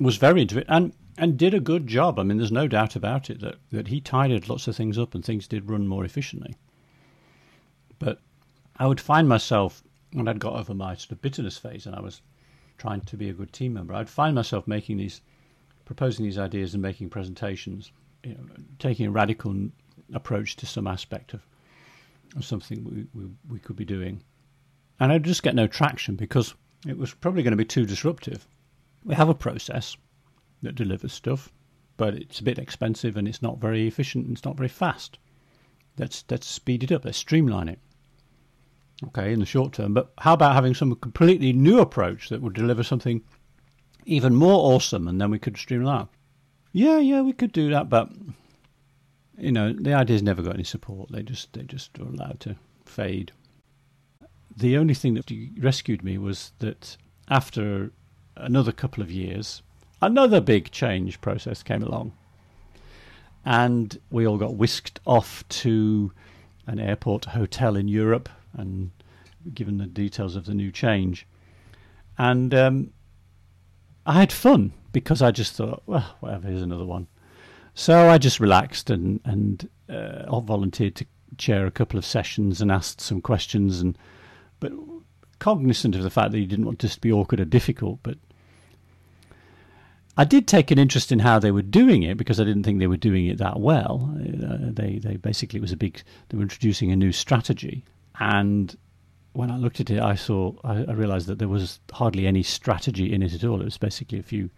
was 0.00 0.16
very 0.16 0.42
into 0.42 0.58
it 0.58 0.66
and 0.68 0.92
and 1.18 1.36
did 1.36 1.54
a 1.54 1.60
good 1.60 1.86
job. 1.86 2.18
I 2.18 2.22
mean, 2.22 2.38
there's 2.38 2.52
no 2.52 2.66
doubt 2.66 2.96
about 2.96 3.30
it 3.30 3.40
that 3.40 3.56
that 3.70 3.88
he 3.88 4.00
tidied 4.00 4.48
lots 4.48 4.66
of 4.68 4.76
things 4.76 4.98
up 4.98 5.14
and 5.14 5.24
things 5.24 5.46
did 5.46 5.68
run 5.68 5.86
more 5.86 6.04
efficiently. 6.04 6.56
But 7.98 8.20
I 8.76 8.86
would 8.86 9.00
find 9.00 9.28
myself 9.28 9.82
when 10.12 10.28
I'd 10.28 10.40
got 10.40 10.54
over 10.54 10.74
my 10.74 10.94
sort 10.94 11.12
of 11.12 11.22
bitterness 11.22 11.56
phase 11.56 11.86
and 11.86 11.94
I 11.94 12.00
was 12.00 12.20
trying 12.78 13.00
to 13.02 13.16
be 13.16 13.28
a 13.28 13.32
good 13.32 13.52
team 13.52 13.74
member, 13.74 13.94
I'd 13.94 14.10
find 14.10 14.34
myself 14.34 14.66
making 14.66 14.96
these, 14.96 15.20
proposing 15.84 16.24
these 16.24 16.38
ideas 16.38 16.74
and 16.74 16.82
making 16.82 17.10
presentations, 17.10 17.92
you 18.24 18.34
know, 18.34 18.40
taking 18.78 19.06
a 19.06 19.10
radical 19.10 19.54
approach 20.12 20.56
to 20.56 20.66
some 20.66 20.86
aspect 20.86 21.34
of, 21.34 21.42
of 22.36 22.44
something 22.44 22.84
we, 22.84 23.06
we, 23.20 23.30
we 23.48 23.58
could 23.58 23.76
be 23.76 23.84
doing. 23.84 24.22
And 25.00 25.12
I'd 25.12 25.24
just 25.24 25.42
get 25.42 25.54
no 25.54 25.66
traction 25.66 26.16
because 26.16 26.54
it 26.86 26.98
was 26.98 27.14
probably 27.14 27.42
going 27.42 27.52
to 27.52 27.56
be 27.56 27.64
too 27.64 27.86
disruptive. 27.86 28.46
We 29.04 29.14
have 29.14 29.28
a 29.28 29.34
process 29.34 29.96
that 30.62 30.74
delivers 30.74 31.12
stuff, 31.12 31.52
but 31.96 32.14
it's 32.14 32.40
a 32.40 32.44
bit 32.44 32.58
expensive 32.58 33.16
and 33.16 33.26
it's 33.26 33.42
not 33.42 33.60
very 33.60 33.86
efficient 33.86 34.26
and 34.26 34.36
it's 34.36 34.44
not 34.44 34.56
very 34.56 34.68
fast. 34.68 35.18
Let's 35.98 36.24
let's 36.30 36.46
speed 36.46 36.84
it 36.84 36.92
up. 36.92 37.04
Let's 37.04 37.18
streamline 37.18 37.68
it 37.68 37.78
okay, 39.08 39.32
in 39.32 39.40
the 39.40 39.46
short 39.46 39.72
term. 39.72 39.94
But 39.94 40.12
how 40.18 40.34
about 40.34 40.54
having 40.54 40.74
some 40.74 40.94
completely 40.96 41.52
new 41.52 41.80
approach 41.80 42.28
that 42.28 42.42
would 42.42 42.54
deliver 42.54 42.82
something 42.82 43.22
even 44.04 44.34
more 44.34 44.74
awesome, 44.74 45.08
and 45.08 45.20
then 45.20 45.30
we 45.30 45.38
could 45.38 45.56
streamline? 45.56 46.08
Yeah, 46.72 46.98
yeah, 46.98 47.20
we 47.20 47.32
could 47.32 47.52
do 47.52 47.70
that, 47.70 47.88
but 47.88 48.10
you 49.42 49.50
know, 49.50 49.72
the 49.72 49.92
ideas 49.92 50.22
never 50.22 50.40
got 50.40 50.54
any 50.54 50.62
support. 50.62 51.10
They 51.10 51.22
just 51.22 51.52
they 51.52 51.64
just 51.64 51.98
were 51.98 52.06
allowed 52.06 52.38
to 52.40 52.54
fade. 52.84 53.32
The 54.56 54.76
only 54.76 54.94
thing 54.94 55.14
that 55.14 55.30
rescued 55.58 56.04
me 56.04 56.16
was 56.16 56.52
that 56.60 56.96
after 57.28 57.90
another 58.36 58.70
couple 58.70 59.02
of 59.02 59.10
years, 59.10 59.62
another 60.00 60.40
big 60.40 60.70
change 60.70 61.20
process 61.20 61.62
came 61.64 61.82
along. 61.82 62.12
And 63.44 63.98
we 64.10 64.26
all 64.26 64.38
got 64.38 64.54
whisked 64.54 65.00
off 65.06 65.46
to 65.48 66.12
an 66.68 66.78
airport 66.78 67.24
hotel 67.24 67.74
in 67.74 67.88
Europe 67.88 68.28
and 68.52 68.92
given 69.52 69.78
the 69.78 69.86
details 69.86 70.36
of 70.36 70.46
the 70.46 70.54
new 70.54 70.70
change. 70.70 71.26
And 72.16 72.54
um, 72.54 72.92
I 74.06 74.20
had 74.20 74.32
fun 74.32 74.72
because 74.92 75.20
I 75.20 75.32
just 75.32 75.54
thought, 75.54 75.82
well, 75.86 76.14
whatever, 76.20 76.46
here's 76.46 76.62
another 76.62 76.84
one. 76.84 77.08
So 77.74 78.10
I 78.10 78.18
just 78.18 78.40
relaxed 78.40 78.90
and 78.90 79.20
and 79.24 79.68
uh, 79.88 80.40
volunteered 80.40 80.96
to 80.96 81.06
chair 81.38 81.66
a 81.66 81.70
couple 81.70 81.98
of 81.98 82.04
sessions 82.04 82.60
and 82.60 82.70
asked 82.70 83.00
some 83.00 83.20
questions 83.20 83.80
and 83.80 83.96
but 84.60 84.72
cognizant 85.38 85.96
of 85.96 86.02
the 86.02 86.10
fact 86.10 86.30
that 86.32 86.38
you 86.38 86.46
didn't 86.46 86.66
want 86.66 86.78
this 86.78 86.94
to 86.94 87.00
be 87.00 87.10
awkward 87.10 87.40
or 87.40 87.44
difficult, 87.44 87.98
but 88.02 88.16
I 90.16 90.24
did 90.24 90.46
take 90.46 90.70
an 90.70 90.78
interest 90.78 91.10
in 91.10 91.20
how 91.20 91.38
they 91.38 91.50
were 91.50 91.62
doing 91.62 92.02
it 92.02 92.18
because 92.18 92.38
I 92.38 92.44
didn't 92.44 92.64
think 92.64 92.78
they 92.78 92.86
were 92.86 92.98
doing 92.98 93.26
it 93.26 93.38
that 93.38 93.58
well. 93.58 94.14
Uh, 94.14 94.70
they 94.70 94.98
they 94.98 95.16
basically 95.16 95.58
it 95.58 95.62
was 95.62 95.72
a 95.72 95.76
big 95.76 96.02
they 96.28 96.36
were 96.36 96.42
introducing 96.42 96.92
a 96.92 96.96
new 96.96 97.12
strategy 97.12 97.84
and 98.20 98.76
when 99.32 99.50
I 99.50 99.56
looked 99.56 99.80
at 99.80 99.90
it, 99.90 100.00
I 100.00 100.14
saw 100.14 100.52
I, 100.62 100.84
I 100.84 100.92
realised 100.92 101.26
that 101.28 101.38
there 101.38 101.48
was 101.48 101.80
hardly 101.90 102.26
any 102.26 102.42
strategy 102.42 103.12
in 103.12 103.22
it 103.22 103.32
at 103.32 103.44
all. 103.44 103.60
It 103.60 103.64
was 103.64 103.78
basically 103.78 104.18
a 104.18 104.22
few 104.22 104.50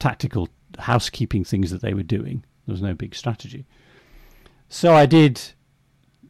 tactical 0.00 0.48
housekeeping 0.78 1.44
things 1.44 1.70
that 1.70 1.82
they 1.82 1.94
were 1.94 2.02
doing. 2.02 2.44
There 2.66 2.72
was 2.72 2.82
no 2.82 2.94
big 2.94 3.14
strategy. 3.14 3.66
So 4.68 4.94
I 4.94 5.06
did 5.06 5.40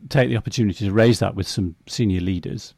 take 0.09 0.29
the 0.29 0.37
opportunity 0.37 0.87
to 0.87 0.93
raise 0.93 1.19
that 1.19 1.35
with 1.35 1.47
some 1.47 1.77
senior 1.87 2.21
leaders. 2.21 2.75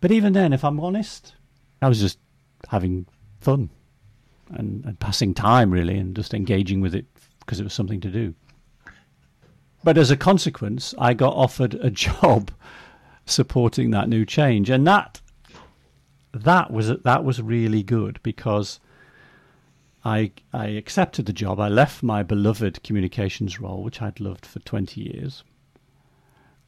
But 0.00 0.10
even 0.10 0.32
then, 0.32 0.52
if 0.52 0.64
I'm 0.64 0.80
honest, 0.80 1.34
I 1.80 1.88
was 1.88 2.00
just 2.00 2.18
having 2.68 3.06
fun 3.40 3.70
and, 4.50 4.84
and 4.84 4.98
passing 4.98 5.34
time 5.34 5.70
really 5.70 5.96
and 5.96 6.14
just 6.16 6.34
engaging 6.34 6.80
with 6.80 6.94
it 6.94 7.06
because 7.40 7.60
it 7.60 7.64
was 7.64 7.74
something 7.74 8.00
to 8.00 8.10
do. 8.10 8.34
But 9.82 9.96
as 9.96 10.10
a 10.10 10.16
consequence, 10.16 10.94
I 10.98 11.14
got 11.14 11.34
offered 11.34 11.74
a 11.74 11.90
job 11.90 12.50
supporting 13.26 13.90
that 13.90 14.08
new 14.08 14.24
change, 14.26 14.70
and 14.70 14.86
that 14.86 15.20
that 16.32 16.70
was 16.70 16.88
that 16.88 17.24
was 17.24 17.40
really 17.40 17.82
good 17.82 18.20
because 18.22 18.80
I 20.04 20.32
I 20.52 20.68
accepted 20.68 21.26
the 21.26 21.32
job. 21.32 21.60
I 21.60 21.68
left 21.68 22.02
my 22.02 22.22
beloved 22.22 22.82
communications 22.82 23.60
role, 23.60 23.82
which 23.82 24.00
I'd 24.00 24.20
loved 24.20 24.46
for 24.46 24.58
twenty 24.60 25.02
years, 25.02 25.44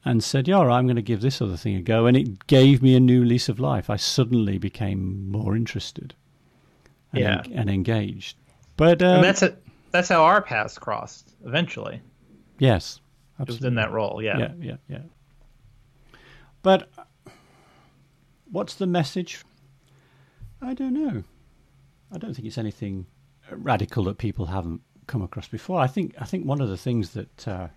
and 0.05 0.23
said, 0.23 0.49
"Yeah, 0.49 0.61
I'm 0.61 0.87
going 0.87 0.97
to 0.97 1.03
give 1.03 1.23
this 1.23 1.41
other 1.41 1.57
thing 1.57 1.77
a 1.77 1.83
go." 1.83 2.07
And 2.07 2.17
it 2.17 2.47
gave 2.47 2.83
me 2.83 2.95
a 2.95 3.01
new 3.01 3.25
lease 3.25 3.49
of 3.49 3.59
life. 3.59 3.89
I 3.89 3.97
suddenly 3.97 4.59
became 4.59 5.31
more 5.31 5.57
interested, 5.57 6.15
and, 7.13 7.23
yeah, 7.23 7.43
en- 7.47 7.53
and 7.53 7.71
engaged. 7.71 8.37
But 8.77 9.03
um, 9.03 9.17
and 9.17 9.25
that's 9.25 9.43
it. 9.43 9.63
That's 9.93 10.09
how 10.09 10.23
our 10.25 10.43
paths 10.43 10.79
crossed 10.79 11.35
eventually. 11.45 12.01
Yes, 12.59 13.01
absolutely. 13.41 13.65
was 13.65 13.69
in 13.69 13.75
that 13.77 13.93
role. 13.93 14.23
Yeah, 14.23 14.39
yeah, 14.39 14.53
yeah, 14.61 14.77
yeah. 14.89 16.19
But 16.63 16.91
what's 18.51 18.75
the 18.75 18.87
message? 18.87 19.43
I 20.61 20.75
don't 20.75 20.95
know. 20.95 21.25
I 22.13 22.19
don't 22.19 22.35
think 22.35 22.47
it's 22.47 22.59
anything 22.59 23.07
radical 23.57 24.05
that 24.05 24.19
people 24.19 24.47
haven't 24.47 24.81
come 25.07 25.23
across 25.23 25.49
before. 25.49 25.81
I 25.81 25.87
think 25.87 26.15
I 26.19 26.25
think 26.25 26.47
one 26.47 26.61
of 26.61 26.69
the 26.69 26.77
things 26.77 27.11
that 27.11 27.49
uh, 27.49 27.69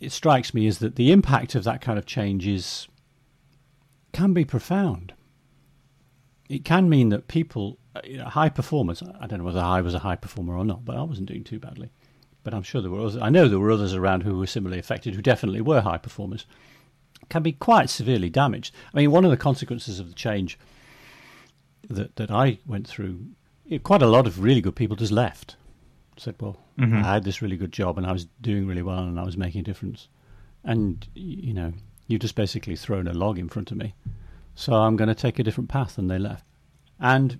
it 0.00 0.12
strikes 0.12 0.54
me 0.54 0.66
is 0.66 0.78
that 0.78 0.96
the 0.96 1.12
impact 1.12 1.54
of 1.54 1.64
that 1.64 1.80
kind 1.80 1.98
of 1.98 2.06
change 2.06 2.46
is 2.46 2.88
can 4.12 4.32
be 4.32 4.44
profound. 4.44 5.14
It 6.48 6.64
can 6.64 6.88
mean 6.88 7.08
that 7.10 7.28
people, 7.28 7.78
uh, 7.96 8.00
you 8.04 8.18
know, 8.18 8.26
high 8.26 8.50
performers. 8.50 9.02
I 9.02 9.26
don't 9.26 9.38
know 9.38 9.44
whether 9.44 9.60
I 9.60 9.80
was 9.80 9.94
a 9.94 10.00
high 10.00 10.16
performer 10.16 10.56
or 10.56 10.64
not, 10.64 10.84
but 10.84 10.96
I 10.96 11.02
wasn't 11.02 11.28
doing 11.28 11.44
too 11.44 11.58
badly. 11.58 11.90
But 12.44 12.52
I'm 12.52 12.62
sure 12.62 12.82
there 12.82 12.90
were 12.90 13.00
others. 13.00 13.16
I 13.16 13.30
know 13.30 13.48
there 13.48 13.58
were 13.58 13.70
others 13.70 13.94
around 13.94 14.22
who 14.22 14.38
were 14.38 14.46
similarly 14.46 14.80
affected, 14.80 15.14
who 15.14 15.22
definitely 15.22 15.60
were 15.60 15.80
high 15.80 15.98
performers 15.98 16.46
can 17.28 17.42
be 17.42 17.52
quite 17.52 17.88
severely 17.88 18.28
damaged. 18.28 18.74
I 18.92 18.98
mean, 18.98 19.10
one 19.10 19.24
of 19.24 19.30
the 19.30 19.36
consequences 19.36 19.98
of 19.98 20.08
the 20.08 20.14
change 20.14 20.58
that 21.88 22.16
that 22.16 22.30
I 22.30 22.58
went 22.66 22.86
through, 22.86 23.26
quite 23.78 24.02
a 24.02 24.06
lot 24.06 24.26
of 24.26 24.42
really 24.42 24.60
good 24.60 24.76
people 24.76 24.96
just 24.96 25.12
left. 25.12 25.56
Said, 26.16 26.34
"Well, 26.40 26.58
mm-hmm. 26.78 26.98
I 26.98 27.14
had 27.14 27.24
this 27.24 27.42
really 27.42 27.56
good 27.56 27.72
job, 27.72 27.98
and 27.98 28.06
I 28.06 28.12
was 28.12 28.26
doing 28.40 28.66
really 28.66 28.82
well, 28.82 28.98
and 28.98 29.18
I 29.18 29.24
was 29.24 29.36
making 29.36 29.60
a 29.60 29.64
difference." 29.64 30.08
And 30.64 31.06
you 31.14 31.54
know, 31.54 31.72
you've 32.06 32.20
just 32.20 32.34
basically 32.34 32.76
thrown 32.76 33.08
a 33.08 33.12
log 33.12 33.38
in 33.38 33.48
front 33.48 33.70
of 33.70 33.76
me, 33.76 33.94
so 34.54 34.74
I'm 34.74 34.96
going 34.96 35.08
to 35.08 35.14
take 35.14 35.38
a 35.38 35.42
different 35.42 35.70
path, 35.70 35.98
and 35.98 36.10
they 36.10 36.18
left. 36.18 36.44
And 37.00 37.38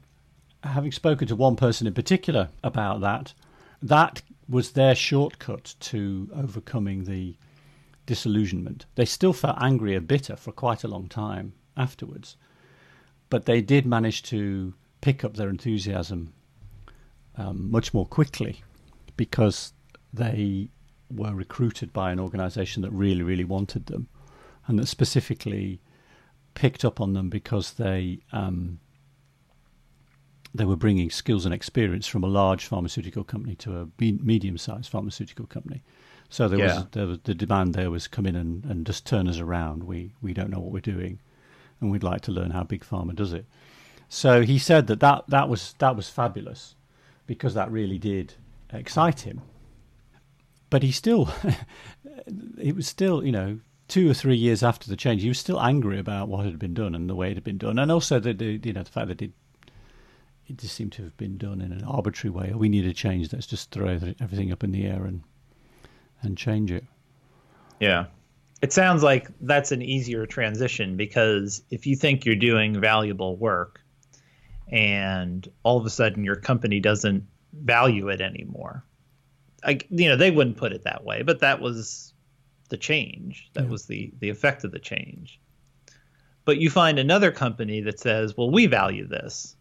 having 0.64 0.92
spoken 0.92 1.28
to 1.28 1.36
one 1.36 1.56
person 1.56 1.86
in 1.86 1.94
particular 1.94 2.48
about 2.62 3.00
that, 3.00 3.34
that 3.82 4.22
was 4.48 4.72
their 4.72 4.94
shortcut 4.94 5.74
to 5.80 6.28
overcoming 6.34 7.04
the 7.04 7.36
disillusionment. 8.06 8.86
They 8.94 9.04
still 9.04 9.32
felt 9.32 9.60
angry 9.60 9.94
and 9.94 10.06
bitter 10.06 10.36
for 10.36 10.52
quite 10.52 10.84
a 10.84 10.88
long 10.88 11.08
time 11.08 11.52
afterwards, 11.76 12.36
but 13.30 13.44
they 13.44 13.60
did 13.60 13.86
manage 13.86 14.22
to 14.24 14.74
pick 15.02 15.22
up 15.22 15.36
their 15.36 15.50
enthusiasm 15.50 16.32
um, 17.36 17.70
much 17.70 17.92
more 17.92 18.06
quickly 18.06 18.62
because 19.16 19.74
they 20.14 20.70
were 21.10 21.34
recruited 21.34 21.92
by 21.92 22.10
an 22.10 22.18
organization 22.18 22.80
that 22.82 22.90
really, 22.90 23.22
really 23.22 23.44
wanted 23.44 23.86
them 23.86 24.08
and 24.66 24.78
that 24.78 24.86
specifically 24.86 25.80
picked 26.54 26.84
up 26.84 27.00
on 27.00 27.12
them 27.12 27.28
because 27.28 27.74
they 27.74 28.20
um, 28.32 28.78
they 30.54 30.64
were 30.64 30.76
bringing 30.76 31.10
skills 31.10 31.44
and 31.44 31.54
experience 31.54 32.06
from 32.06 32.22
a 32.22 32.26
large 32.26 32.66
pharmaceutical 32.66 33.24
company 33.24 33.54
to 33.54 33.80
a 33.80 33.88
medium-sized 33.98 34.90
pharmaceutical 34.90 35.46
company. 35.46 35.82
So 36.28 36.46
there 36.46 36.58
yeah. 36.58 36.74
was 36.74 36.86
the, 36.90 37.20
the 37.24 37.34
demand 37.34 37.74
there 37.74 37.90
was 37.90 38.06
come 38.06 38.26
in 38.26 38.36
and, 38.36 38.64
and 38.66 38.86
just 38.86 39.06
turn 39.06 39.28
us 39.28 39.38
around. 39.38 39.84
We 39.84 40.12
we 40.22 40.32
don't 40.32 40.50
know 40.50 40.60
what 40.60 40.72
we're 40.72 40.80
doing, 40.80 41.20
and 41.80 41.90
we'd 41.90 42.02
like 42.02 42.20
to 42.22 42.32
learn 42.32 42.50
how 42.50 42.64
big 42.64 42.84
pharma 42.84 43.14
does 43.14 43.32
it. 43.32 43.46
So 44.14 44.42
he 44.42 44.58
said 44.58 44.88
that 44.88 45.00
that, 45.00 45.24
that 45.28 45.48
was 45.48 45.74
that 45.78 45.96
was 45.96 46.10
fabulous, 46.10 46.74
because 47.26 47.54
that 47.54 47.70
really 47.70 47.96
did 47.96 48.34
excite 48.70 49.20
him. 49.20 49.40
But 50.68 50.82
he 50.82 50.92
still, 50.92 51.30
it 52.58 52.76
was 52.76 52.86
still 52.86 53.24
you 53.24 53.32
know 53.32 53.60
two 53.88 54.10
or 54.10 54.12
three 54.12 54.36
years 54.36 54.62
after 54.62 54.90
the 54.90 54.96
change, 54.96 55.22
he 55.22 55.28
was 55.28 55.38
still 55.38 55.58
angry 55.58 55.98
about 55.98 56.28
what 56.28 56.44
had 56.44 56.58
been 56.58 56.74
done 56.74 56.94
and 56.94 57.08
the 57.08 57.14
way 57.14 57.30
it 57.30 57.38
had 57.38 57.44
been 57.44 57.56
done, 57.56 57.78
and 57.78 57.90
also 57.90 58.20
the, 58.20 58.34
the 58.34 58.60
you 58.62 58.74
know 58.74 58.82
the 58.82 58.90
fact 58.90 59.08
that 59.08 59.22
it 59.22 59.30
it 60.46 60.58
just 60.58 60.74
seemed 60.74 60.92
to 60.92 61.04
have 61.04 61.16
been 61.16 61.38
done 61.38 61.62
in 61.62 61.72
an 61.72 61.82
arbitrary 61.84 62.32
way. 62.32 62.52
We 62.54 62.68
need 62.68 62.84
a 62.84 62.92
change. 62.92 63.32
Let's 63.32 63.46
just 63.46 63.70
throw 63.70 63.98
everything 64.20 64.52
up 64.52 64.62
in 64.62 64.72
the 64.72 64.84
air 64.84 65.06
and 65.06 65.22
and 66.20 66.36
change 66.36 66.70
it. 66.70 66.84
Yeah. 67.80 68.04
It 68.60 68.74
sounds 68.74 69.02
like 69.02 69.30
that's 69.40 69.72
an 69.72 69.80
easier 69.80 70.26
transition 70.26 70.98
because 70.98 71.62
if 71.70 71.86
you 71.86 71.96
think 71.96 72.26
you're 72.26 72.36
doing 72.36 72.78
valuable 72.78 73.36
work 73.36 73.81
and 74.72 75.46
all 75.62 75.78
of 75.78 75.84
a 75.84 75.90
sudden 75.90 76.24
your 76.24 76.36
company 76.36 76.80
doesn't 76.80 77.26
value 77.52 78.08
it 78.08 78.22
anymore. 78.22 78.84
I, 79.62 79.78
you 79.90 80.08
know, 80.08 80.16
they 80.16 80.30
wouldn't 80.30 80.56
put 80.56 80.72
it 80.72 80.84
that 80.84 81.04
way, 81.04 81.22
but 81.22 81.40
that 81.40 81.60
was 81.60 82.14
the 82.70 82.78
change. 82.78 83.50
That 83.52 83.64
yeah. 83.64 83.70
was 83.70 83.86
the 83.86 84.12
the 84.18 84.30
effect 84.30 84.64
of 84.64 84.72
the 84.72 84.78
change. 84.80 85.38
But 86.44 86.58
you 86.58 86.70
find 86.70 86.98
another 86.98 87.30
company 87.30 87.82
that 87.82 88.00
says, 88.00 88.36
"Well, 88.36 88.50
we 88.50 88.66
value 88.66 89.06
this." 89.06 89.54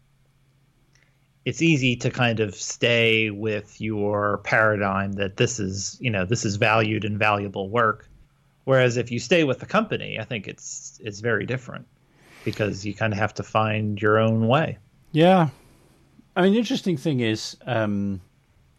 It's 1.44 1.60
easy 1.60 1.96
to 1.96 2.10
kind 2.10 2.40
of 2.40 2.54
stay 2.54 3.30
with 3.30 3.80
your 3.80 4.38
paradigm 4.38 5.12
that 5.14 5.36
this 5.36 5.58
is, 5.58 5.98
you 6.00 6.10
know, 6.10 6.24
this 6.24 6.44
is 6.44 6.56
valued 6.56 7.04
and 7.04 7.18
valuable 7.18 7.68
work. 7.68 8.08
Whereas 8.64 8.96
if 8.96 9.10
you 9.10 9.18
stay 9.18 9.42
with 9.42 9.58
the 9.58 9.66
company, 9.66 10.18
I 10.18 10.24
think 10.24 10.48
it's 10.48 10.98
it's 11.04 11.20
very 11.20 11.46
different 11.46 11.86
because 12.44 12.86
you 12.86 12.94
kind 12.94 13.12
of 13.12 13.18
have 13.18 13.34
to 13.34 13.42
find 13.42 14.00
your 14.00 14.18
own 14.18 14.48
way. 14.48 14.78
Yeah, 15.12 15.50
I 16.34 16.42
mean, 16.42 16.52
the 16.52 16.58
interesting 16.58 16.96
thing 16.96 17.20
is, 17.20 17.56
um, 17.66 18.22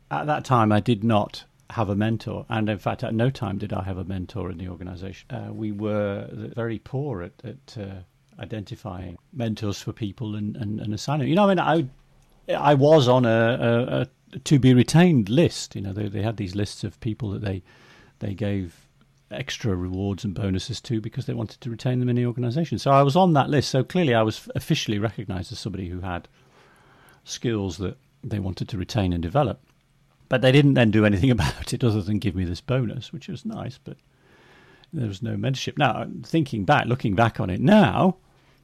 at 0.10 0.25
that 0.25 0.44
time, 0.44 0.72
I 0.72 0.80
did 0.80 1.04
not 1.04 1.44
have 1.70 1.90
a 1.90 1.96
mentor, 1.96 2.46
and 2.50 2.70
in 2.70 2.80
fact, 2.80 3.04
at 3.04 3.13
no 3.13 3.30
time 3.30 3.60
did 3.60 3.72
I 3.72 3.84
have 3.84 3.98
a 3.98 4.04
mentor 4.04 4.50
in 4.50 4.58
the 4.58 4.68
organisation. 4.68 5.30
Uh, 5.30 5.54
we 5.54 5.72
were 5.72 6.28
very 6.32 6.80
poor 6.80 7.22
at, 7.22 7.34
at 7.44 7.78
uh, 7.80 8.42
identifying 8.42 9.18
mentors 9.32 9.80
for 9.80 9.94
people 9.94 10.36
and, 10.36 10.58
and, 10.58 10.80
and 10.80 10.94
assigning. 10.94 11.28
You 11.28 11.36
know, 11.36 11.46
I 11.46 11.50
mean, 11.50 11.60
I 11.60 11.88
I 12.54 12.74
was 12.74 13.08
on 13.08 13.25
a, 13.25 13.30
a, 13.30 14.02
a 14.36 14.40
to 14.40 14.60
be 14.60 14.74
retained 14.74 15.30
list. 15.30 15.75
You 15.75 15.82
know, 15.82 15.94
they, 15.94 16.08
they 16.08 16.24
had 16.24 16.38
these 16.38 16.56
lists 16.56 16.84
of 16.84 17.00
people 17.00 17.30
that 17.32 17.42
they 17.42 17.62
they 18.20 18.34
gave 18.34 18.83
extra 19.34 19.75
rewards 19.75 20.24
and 20.24 20.34
bonuses 20.34 20.82
too 20.82 21.02
because 21.02 21.25
they 21.25 21.34
wanted 21.34 21.62
to 21.62 21.70
retain 21.70 22.00
them 22.00 22.10
in 22.10 22.16
the 22.16 22.25
organisation. 22.25 22.78
So 22.80 22.92
I 22.92 23.02
was 23.02 23.16
on 23.16 23.34
that 23.34 23.50
list. 23.50 23.70
So 23.70 23.84
clearly, 23.84 24.13
I 24.13 24.22
was 24.22 24.50
officially 24.56 25.00
recognised 25.00 25.52
as 25.52 25.60
somebody 25.60 25.90
who 25.90 26.02
had 26.02 26.28
skills 27.24 27.78
that 27.78 27.98
they 28.24 28.40
wanted 28.40 28.70
to 28.70 28.78
retain 28.78 29.13
and 29.13 29.22
develop. 29.22 29.62
But 30.30 30.42
they 30.42 30.52
didn't 30.52 30.74
then 30.74 30.92
do 30.92 31.06
anything 31.06 31.32
about 31.38 31.74
it 31.74 31.84
other 31.84 32.02
than 32.02 32.20
give 32.20 32.36
me 32.36 32.46
this 32.46 32.62
bonus, 32.62 33.12
which 33.12 33.28
was 33.28 33.46
nice. 33.46 33.78
But 33.78 33.98
there 34.92 35.08
was 35.08 35.22
no 35.22 35.36
mentorship. 35.36 35.78
Now, 35.78 36.08
thinking 36.24 36.66
back, 36.66 36.86
looking 36.86 37.16
back 37.16 37.40
on 37.40 37.50
it 37.50 37.60
now, 37.60 38.18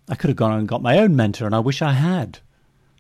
I 0.07 0.15
could 0.15 0.29
have 0.29 0.37
gone 0.37 0.53
and 0.53 0.67
got 0.67 0.81
my 0.81 0.97
own 0.97 1.15
mentor, 1.15 1.45
and 1.45 1.55
I 1.55 1.59
wish 1.59 1.81
I 1.81 1.93
had 1.93 2.39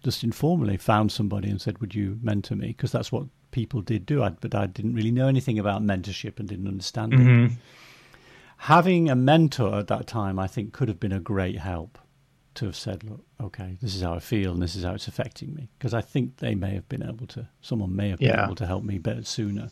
just 0.03 0.23
informally 0.23 0.77
found 0.77 1.11
somebody 1.11 1.49
and 1.49 1.59
said, 1.59 1.79
"Would 1.79 1.95
you 1.95 2.19
mentor 2.21 2.55
me?" 2.55 2.67
Because 2.67 2.91
that's 2.91 3.11
what 3.11 3.25
people 3.51 3.81
did 3.81 4.05
do. 4.05 4.23
I, 4.23 4.29
but 4.29 4.55
I 4.55 4.65
didn't 4.65 4.93
really 4.93 5.11
know 5.11 5.27
anything 5.27 5.59
about 5.59 5.83
mentorship 5.83 6.39
and 6.39 6.47
didn't 6.47 6.67
understand 6.67 7.13
mm-hmm. 7.13 7.45
it. 7.45 7.51
Having 8.57 9.09
a 9.09 9.15
mentor 9.15 9.79
at 9.79 9.87
that 9.87 10.07
time, 10.07 10.37
I 10.37 10.47
think, 10.47 10.73
could 10.73 10.87
have 10.89 10.99
been 10.99 11.11
a 11.11 11.19
great 11.19 11.57
help 11.57 11.97
to 12.55 12.65
have 12.65 12.75
said, 12.75 13.03
"Look, 13.03 13.23
okay, 13.41 13.77
this 13.81 13.95
is 13.95 14.01
how 14.01 14.13
I 14.13 14.19
feel 14.19 14.51
and 14.51 14.61
this 14.61 14.75
is 14.75 14.83
how 14.83 14.93
it's 14.93 15.07
affecting 15.07 15.53
me." 15.53 15.69
Because 15.77 15.93
I 15.93 16.01
think 16.01 16.37
they 16.37 16.55
may 16.55 16.73
have 16.73 16.89
been 16.89 17.03
able 17.03 17.27
to, 17.27 17.47
someone 17.61 17.95
may 17.95 18.09
have 18.09 18.19
been 18.19 18.29
yeah. 18.29 18.45
able 18.45 18.55
to 18.55 18.65
help 18.65 18.83
me 18.83 18.97
better 18.97 19.23
sooner. 19.23 19.71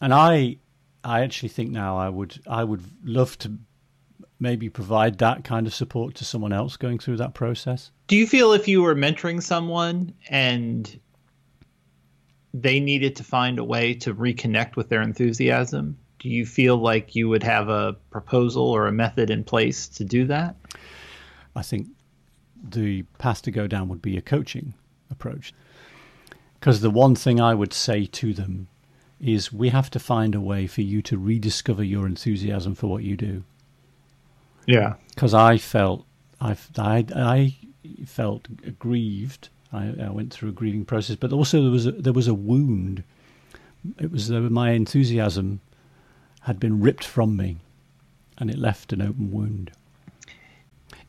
And 0.00 0.14
I, 0.14 0.56
I 1.04 1.20
actually 1.20 1.50
think 1.50 1.70
now 1.70 1.98
I 1.98 2.08
would, 2.08 2.40
I 2.46 2.64
would 2.64 2.82
love 3.04 3.36
to 3.38 3.58
maybe 4.40 4.68
provide 4.68 5.18
that 5.18 5.44
kind 5.44 5.66
of 5.66 5.74
support 5.74 6.14
to 6.14 6.24
someone 6.24 6.52
else 6.52 6.76
going 6.76 6.98
through 6.98 7.16
that 7.16 7.34
process. 7.34 7.90
Do 8.06 8.16
you 8.16 8.26
feel 8.26 8.52
if 8.52 8.68
you 8.68 8.82
were 8.82 8.94
mentoring 8.94 9.42
someone 9.42 10.14
and 10.28 10.98
they 12.62 12.80
needed 12.80 13.16
to 13.16 13.24
find 13.24 13.58
a 13.58 13.64
way 13.64 13.94
to 13.94 14.14
reconnect 14.14 14.76
with 14.76 14.88
their 14.88 15.02
enthusiasm, 15.02 15.96
do 16.18 16.28
you 16.28 16.44
feel 16.44 16.76
like 16.76 17.14
you 17.14 17.28
would 17.28 17.42
have 17.42 17.68
a 17.68 17.96
proposal 18.10 18.64
or 18.64 18.86
a 18.86 18.92
method 18.92 19.30
in 19.30 19.44
place 19.44 19.88
to 19.88 20.04
do 20.04 20.26
that? 20.26 20.56
I 21.54 21.62
think 21.62 21.88
the 22.62 23.02
path 23.18 23.42
to 23.42 23.50
go 23.50 23.66
down 23.66 23.88
would 23.88 24.02
be 24.02 24.16
a 24.16 24.22
coaching 24.22 24.74
approach. 25.10 25.54
Because 26.58 26.80
the 26.80 26.90
one 26.90 27.14
thing 27.14 27.40
I 27.40 27.54
would 27.54 27.72
say 27.72 28.04
to 28.06 28.34
them 28.34 28.68
is 29.20 29.52
we 29.52 29.68
have 29.68 29.90
to 29.90 29.98
find 29.98 30.34
a 30.34 30.40
way 30.40 30.66
for 30.66 30.82
you 30.82 31.02
to 31.02 31.18
rediscover 31.18 31.84
your 31.84 32.06
enthusiasm 32.06 32.74
for 32.74 32.88
what 32.88 33.04
you 33.04 33.16
do. 33.16 33.44
Yeah. 34.66 34.94
Because 35.14 35.34
I 35.34 35.58
felt 35.58 36.04
I, 36.40 36.56
I, 36.76 37.04
I 37.14 37.56
felt 38.04 38.48
grieved 38.78 39.48
I, 39.72 39.94
I, 40.00 40.10
went 40.10 40.32
through 40.32 40.50
a 40.50 40.52
grieving 40.52 40.84
process, 40.84 41.16
but 41.16 41.32
also 41.32 41.62
there 41.62 41.70
was 41.70 41.86
a, 41.86 41.92
there 41.92 42.12
was 42.12 42.28
a 42.28 42.34
wound. 42.34 43.04
It 43.98 44.10
was 44.10 44.30
my 44.30 44.70
enthusiasm 44.70 45.60
had 46.42 46.58
been 46.58 46.80
ripped 46.80 47.04
from 47.04 47.36
me, 47.36 47.58
and 48.38 48.50
it 48.50 48.58
left 48.58 48.92
an 48.92 49.02
open 49.02 49.30
wound. 49.30 49.70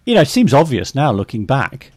You 0.06 0.15
know, 0.15 0.22
it 0.22 0.28
seems 0.28 0.54
obvious 0.54 0.93
now 0.93 1.12
looking 1.12 1.45
back 1.45 1.91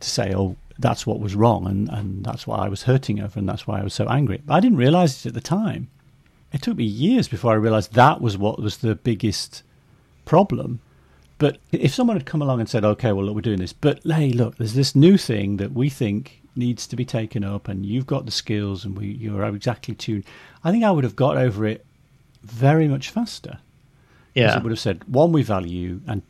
to 0.00 0.10
say, 0.10 0.34
"Oh, 0.34 0.56
that's 0.78 1.06
what 1.06 1.20
was 1.20 1.36
wrong, 1.36 1.66
and, 1.66 1.88
and 1.88 2.24
that's 2.24 2.46
why 2.46 2.58
I 2.58 2.68
was 2.68 2.82
hurting 2.82 3.20
over, 3.20 3.38
and 3.38 3.48
that's 3.48 3.66
why 3.66 3.80
I 3.80 3.84
was 3.84 3.94
so 3.94 4.08
angry." 4.08 4.42
But 4.44 4.54
I 4.54 4.60
didn't 4.60 4.78
realize 4.78 5.24
it 5.24 5.28
at 5.28 5.34
the 5.34 5.40
time. 5.40 5.88
It 6.52 6.62
took 6.62 6.76
me 6.76 6.84
years 6.84 7.28
before 7.28 7.52
I 7.52 7.56
realized 7.56 7.92
that 7.94 8.20
was 8.20 8.36
what 8.38 8.60
was 8.60 8.78
the 8.78 8.94
biggest 8.94 9.62
problem 10.24 10.80
but 11.38 11.58
if 11.72 11.94
someone 11.94 12.16
had 12.16 12.26
come 12.26 12.42
along 12.42 12.60
and 12.60 12.68
said, 12.68 12.84
okay, 12.84 13.12
well, 13.12 13.24
look, 13.24 13.34
we're 13.34 13.40
doing 13.40 13.60
this, 13.60 13.72
but 13.72 14.00
hey, 14.04 14.30
look, 14.30 14.56
there's 14.56 14.74
this 14.74 14.94
new 14.94 15.16
thing 15.16 15.56
that 15.58 15.72
we 15.72 15.88
think 15.88 16.42
needs 16.56 16.86
to 16.88 16.96
be 16.96 17.04
taken 17.04 17.44
up, 17.44 17.68
and 17.68 17.86
you've 17.86 18.06
got 18.06 18.26
the 18.26 18.32
skills, 18.32 18.84
and 18.84 18.98
we, 18.98 19.06
you're 19.06 19.44
exactly 19.44 19.94
tuned, 19.94 20.24
I 20.64 20.72
think 20.72 20.84
I 20.84 20.90
would 20.90 21.04
have 21.04 21.16
got 21.16 21.36
over 21.36 21.64
it 21.64 21.86
very 22.42 22.88
much 22.88 23.10
faster. 23.10 23.58
Yeah. 24.34 24.56
It 24.56 24.62
would 24.62 24.72
have 24.72 24.80
said, 24.80 25.04
one, 25.06 25.32
we 25.32 25.42
value, 25.42 26.00
and 26.06 26.22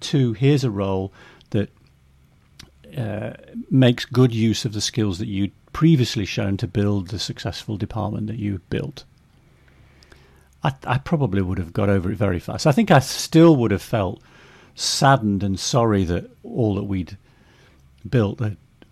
two, 0.00 0.34
here's 0.34 0.64
a 0.64 0.70
role 0.70 1.12
that 1.50 1.70
uh, 2.96 3.32
makes 3.70 4.04
good 4.04 4.34
use 4.34 4.64
of 4.64 4.72
the 4.72 4.80
skills 4.80 5.18
that 5.18 5.28
you'd 5.28 5.52
previously 5.72 6.24
shown 6.24 6.56
to 6.58 6.66
build 6.66 7.08
the 7.08 7.18
successful 7.18 7.76
department 7.76 8.26
that 8.26 8.38
you 8.38 8.60
built. 8.70 9.04
I, 10.62 10.74
I, 10.84 10.98
probably 10.98 11.40
would 11.40 11.58
have 11.58 11.72
got 11.72 11.88
over 11.88 12.10
it 12.10 12.16
very 12.16 12.38
fast. 12.38 12.66
I 12.66 12.72
think 12.72 12.90
I 12.90 12.98
still 12.98 13.56
would 13.56 13.70
have 13.70 13.80
felt 13.80 14.20
saddened 14.80 15.42
and 15.42 15.58
sorry 15.58 16.04
that 16.04 16.30
all 16.42 16.74
that 16.74 16.84
we'd 16.84 17.16
built 18.08 18.40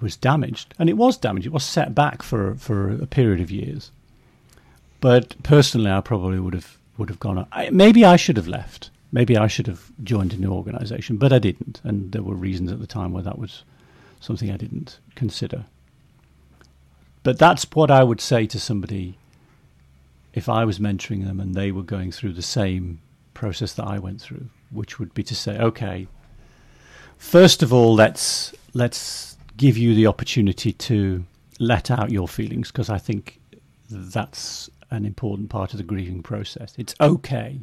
was 0.01 0.17
damaged, 0.17 0.75
and 0.79 0.89
it 0.89 0.97
was 0.97 1.17
damaged. 1.17 1.47
It 1.47 1.53
was 1.53 1.65
set 1.65 1.95
back 1.95 2.23
for 2.23 2.55
for 2.57 2.91
a 2.91 3.07
period 3.07 3.41
of 3.41 3.51
years. 3.51 3.91
But 5.01 5.41
personally, 5.43 5.91
I 5.91 6.01
probably 6.01 6.39
would 6.39 6.55
have 6.55 6.79
would 6.97 7.09
have 7.09 7.21
gone. 7.21 7.47
I, 7.53 7.71
maybe 7.71 8.05
I 8.05 8.17
should 8.17 8.37
have 8.37 8.49
left. 8.49 8.91
Maybe 9.11 9.39
I 9.39 9.47
should 9.47 9.67
have 9.67 9.91
joined 10.05 10.35
a 10.35 10.37
new 10.37 10.53
organisation, 10.53 11.17
but 11.17 11.33
I 11.33 11.39
didn't, 11.39 11.81
and 11.83 12.13
there 12.13 12.23
were 12.23 12.35
reasons 12.35 12.71
at 12.71 12.81
the 12.81 12.87
time 12.87 13.13
where 13.13 13.23
that 13.23 13.39
was 13.39 13.63
something 14.21 14.51
I 14.51 14.59
didn't 14.59 14.99
consider. 15.15 15.65
But 17.23 17.39
that's 17.39 17.67
what 17.73 17.91
I 17.91 18.05
would 18.05 18.21
say 18.21 18.47
to 18.47 18.61
somebody 18.61 19.17
if 20.35 20.49
I 20.49 20.65
was 20.67 20.79
mentoring 20.79 21.25
them 21.25 21.41
and 21.41 21.55
they 21.55 21.73
were 21.73 21.83
going 21.83 22.13
through 22.13 22.35
the 22.35 22.43
same 22.43 23.01
process 23.33 23.73
that 23.75 23.87
I 23.87 23.99
went 23.99 24.21
through 24.21 24.51
which 24.71 24.99
would 24.99 25.15
be 25.15 25.23
to 25.25 25.35
say, 25.35 25.59
okay, 25.59 26.07
first 27.17 27.63
of 27.63 27.73
all, 27.73 27.95
let's 27.95 28.53
let's 28.75 29.37
give 29.57 29.77
you 29.77 29.95
the 29.95 30.07
opportunity 30.07 30.73
to 30.73 31.25
let 31.59 31.91
out 31.91 32.11
your 32.11 32.29
feelings 32.29 32.71
because 32.71 32.89
I 32.89 32.99
think 32.99 33.41
that's 33.91 34.71
an 34.91 35.05
important 35.05 35.51
part 35.51 35.73
of 35.73 35.79
the 35.79 35.85
grieving 35.85 36.23
process. 36.23 36.75
It's 36.79 36.95
okay 37.01 37.61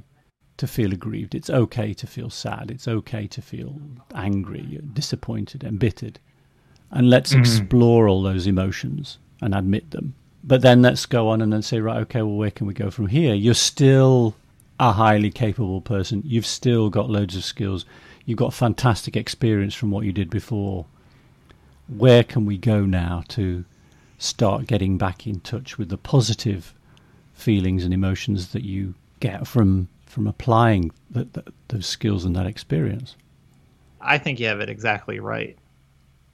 to 0.58 0.68
feel 0.68 0.94
aggrieved. 0.94 1.36
It's 1.36 1.50
okay 1.50 1.94
to 1.94 2.08
feel 2.08 2.30
sad. 2.30 2.72
It's 2.72 2.88
okay 2.88 3.28
to 3.28 3.42
feel 3.42 3.80
angry, 4.14 4.80
disappointed, 4.94 5.64
embittered. 5.64 6.20
And 6.92 7.10
let's 7.10 7.32
mm-hmm. 7.32 7.42
explore 7.42 8.08
all 8.08 8.22
those 8.22 8.48
emotions 8.48 9.18
and 9.42 9.54
admit 9.54 9.92
them. 9.92 10.16
But 10.44 10.62
then 10.62 10.82
let's 10.82 11.06
go 11.06 11.30
on 11.30 11.42
and 11.42 11.52
then 11.52 11.62
say, 11.62 11.80
right, 11.80 12.02
okay, 12.02 12.22
well, 12.22 12.36
where 12.36 12.52
can 12.52 12.68
we 12.68 12.74
go 12.74 12.92
from 12.92 13.08
here? 13.08 13.34
You're 13.34 13.54
still 13.56 14.36
a 14.80 14.92
highly 14.92 15.32
capable 15.32 15.82
person. 15.82 16.22
You've 16.26 16.46
still 16.46 16.90
got 16.90 17.10
loads 17.10 17.36
of 17.36 17.44
skills. 17.44 17.86
You've 18.26 18.38
got 18.38 18.54
fantastic 18.54 19.16
experience 19.16 19.74
from 19.74 19.92
what 19.92 20.06
you 20.06 20.12
did 20.12 20.30
before. 20.30 20.86
Where 21.88 22.24
can 22.24 22.46
we 22.46 22.58
go 22.58 22.86
now 22.86 23.24
to 23.30 23.64
start 24.18 24.68
getting 24.68 24.98
back 24.98 25.28
in 25.28 25.40
touch 25.42 25.78
with 25.78 25.90
the 25.90 25.98
positive 25.98 26.74
feelings 27.34 27.84
and 27.84 27.94
emotions 27.94 28.50
that 28.54 28.64
you 28.64 28.96
get 29.20 29.48
from 29.48 29.88
from 30.06 30.28
applying 30.28 30.92
the, 31.12 31.26
the, 31.34 31.44
those 31.68 31.86
skills 31.86 32.26
and 32.26 32.36
that 32.36 32.46
experience? 32.46 33.16
I 34.02 34.18
think 34.18 34.40
you 34.40 34.48
have 34.48 34.62
it 34.62 34.70
exactly 34.70 35.20
right. 35.20 35.58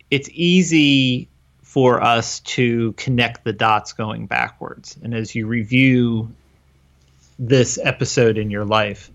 It's 0.09 0.29
easy 0.33 1.29
for 1.63 2.03
us 2.03 2.41
to 2.41 2.91
connect 2.93 3.43
the 3.43 3.53
dots 3.53 3.93
going 3.93 4.27
backwards. 4.27 4.97
And 5.01 5.13
as 5.13 5.33
you 5.33 5.47
review 5.47 6.29
this 7.41 7.79
episode 7.81 8.37
in 8.37 8.51
your 8.51 8.65
life, 8.65 9.11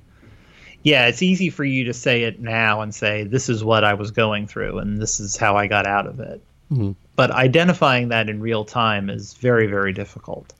yeah, 0.82 1.06
it's 1.06 1.22
easy 1.22 1.48
for 1.48 1.64
you 1.64 1.84
to 1.84 1.94
say 1.94 2.24
it 2.24 2.40
now 2.40 2.80
and 2.80 2.94
say, 2.94 3.22
this 3.24 3.48
is 3.48 3.64
what 3.64 3.84
I 3.84 3.94
was 3.94 4.10
going 4.10 4.46
through 4.48 4.78
and 4.78 5.00
this 5.00 5.20
is 5.20 5.36
how 5.36 5.56
I 5.56 5.68
got 5.68 5.86
out 5.86 6.06
of 6.06 6.20
it. 6.20 6.42
Mm-hmm. 6.70 6.92
But 7.14 7.30
identifying 7.30 8.08
that 8.08 8.28
in 8.28 8.40
real 8.40 8.64
time 8.64 9.08
is 9.08 9.34
very, 9.34 9.68
very 9.68 9.92
difficult. 9.92 10.52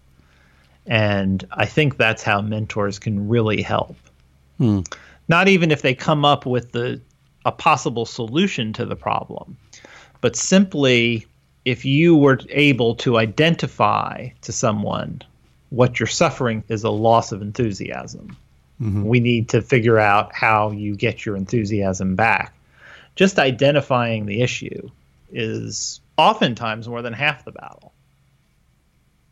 And 0.87 1.45
I 1.51 1.67
think 1.67 1.97
that's 1.97 2.23
how 2.23 2.41
mentors 2.41 3.01
can 3.01 3.29
really 3.29 3.61
help. 3.61 3.97
Mm. 4.61 4.87
Not 5.29 5.49
even 5.49 5.73
if 5.73 5.83
they 5.83 5.95
come 5.95 6.25
up 6.25 6.47
with 6.47 6.73
the 6.73 7.01
a 7.45 7.53
possible 7.53 8.07
solution 8.07 8.73
to 8.73 8.85
the 8.85 8.97
problem, 8.97 9.57
but 10.21 10.35
simply 10.35 11.27
if 11.65 11.85
you 11.85 12.17
were 12.17 12.41
able 12.51 12.95
to 12.97 13.19
identify 13.19 14.29
to 14.41 14.53
someone 14.53 15.23
what 15.77 16.01
you're 16.01 16.07
suffering 16.07 16.65
is 16.69 16.85
a 16.85 16.91
loss 16.91 17.33
of 17.33 17.43
enthusiasm. 17.43 18.37
Mm-hmm. 18.81 19.05
We 19.05 19.21
need 19.21 19.51
to 19.51 19.61
figure 19.61 19.99
out 19.99 20.35
how 20.35 20.71
you 20.71 20.97
get 20.97 21.27
your 21.27 21.37
enthusiasm 21.37 22.17
back. 22.17 22.55
Just 23.15 23.39
identifying 23.39 24.25
the 24.25 24.41
issue 24.41 24.91
is 25.31 26.01
oftentimes 26.17 26.89
more 26.89 27.03
than 27.03 27.13
half 27.13 27.45
the 27.45 27.53
battle. 27.53 27.93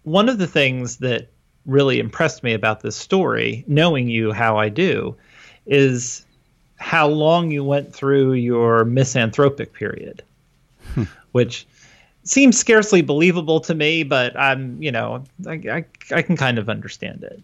One 0.03 0.29
of 0.29 0.37
the 0.37 0.47
things 0.47 0.99
that 0.99 1.29
really 1.65 1.99
impressed 1.99 2.43
me 2.43 2.53
about 2.53 2.81
this 2.81 2.97
story, 2.97 3.65
knowing 3.67 4.09
you 4.09 4.33
how 4.33 4.59
I 4.59 4.69
do, 4.69 5.17
is 5.67 6.27
how 6.77 7.09
long 7.09 7.51
you 7.51 7.65
went 7.65 7.95
through 7.95 8.35
your 8.35 8.85
misanthropic 8.85 9.73
period, 9.73 10.23
hmm. 10.93 11.05
which 11.33 11.67
seems 12.25 12.59
scarcely 12.59 13.03
believable 13.03 13.61
to 13.61 13.75
me, 13.75 14.03
but 14.03 14.39
I'm, 14.39 14.83
you 14.83 14.91
know, 14.91 15.25
I, 15.47 15.53
I, 15.53 15.85
I 16.13 16.23
can 16.23 16.37
kind 16.37 16.59
of 16.59 16.69
understand 16.69 17.23
it. 17.23 17.43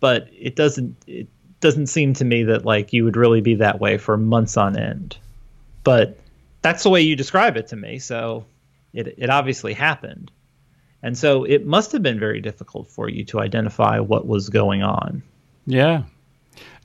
But 0.00 0.28
it 0.32 0.56
doesn't 0.56 0.96
it 1.06 1.28
doesn't 1.60 1.86
seem 1.86 2.14
to 2.14 2.24
me 2.24 2.44
that 2.44 2.64
like 2.64 2.92
you 2.92 3.04
would 3.04 3.16
really 3.16 3.40
be 3.40 3.54
that 3.56 3.80
way 3.80 3.98
for 3.98 4.16
months 4.16 4.56
on 4.56 4.78
end. 4.78 5.16
But 5.82 6.18
that's 6.62 6.82
the 6.82 6.90
way 6.90 7.00
you 7.00 7.16
describe 7.16 7.56
it 7.56 7.68
to 7.68 7.76
me, 7.76 7.98
so 7.98 8.44
it 8.92 9.14
it 9.18 9.30
obviously 9.30 9.72
happened. 9.72 10.30
And 11.02 11.18
so 11.18 11.44
it 11.44 11.66
must 11.66 11.92
have 11.92 12.02
been 12.02 12.18
very 12.18 12.40
difficult 12.40 12.88
for 12.88 13.10
you 13.10 13.24
to 13.26 13.40
identify 13.40 13.98
what 13.98 14.26
was 14.26 14.48
going 14.48 14.82
on. 14.82 15.22
Yeah. 15.66 16.04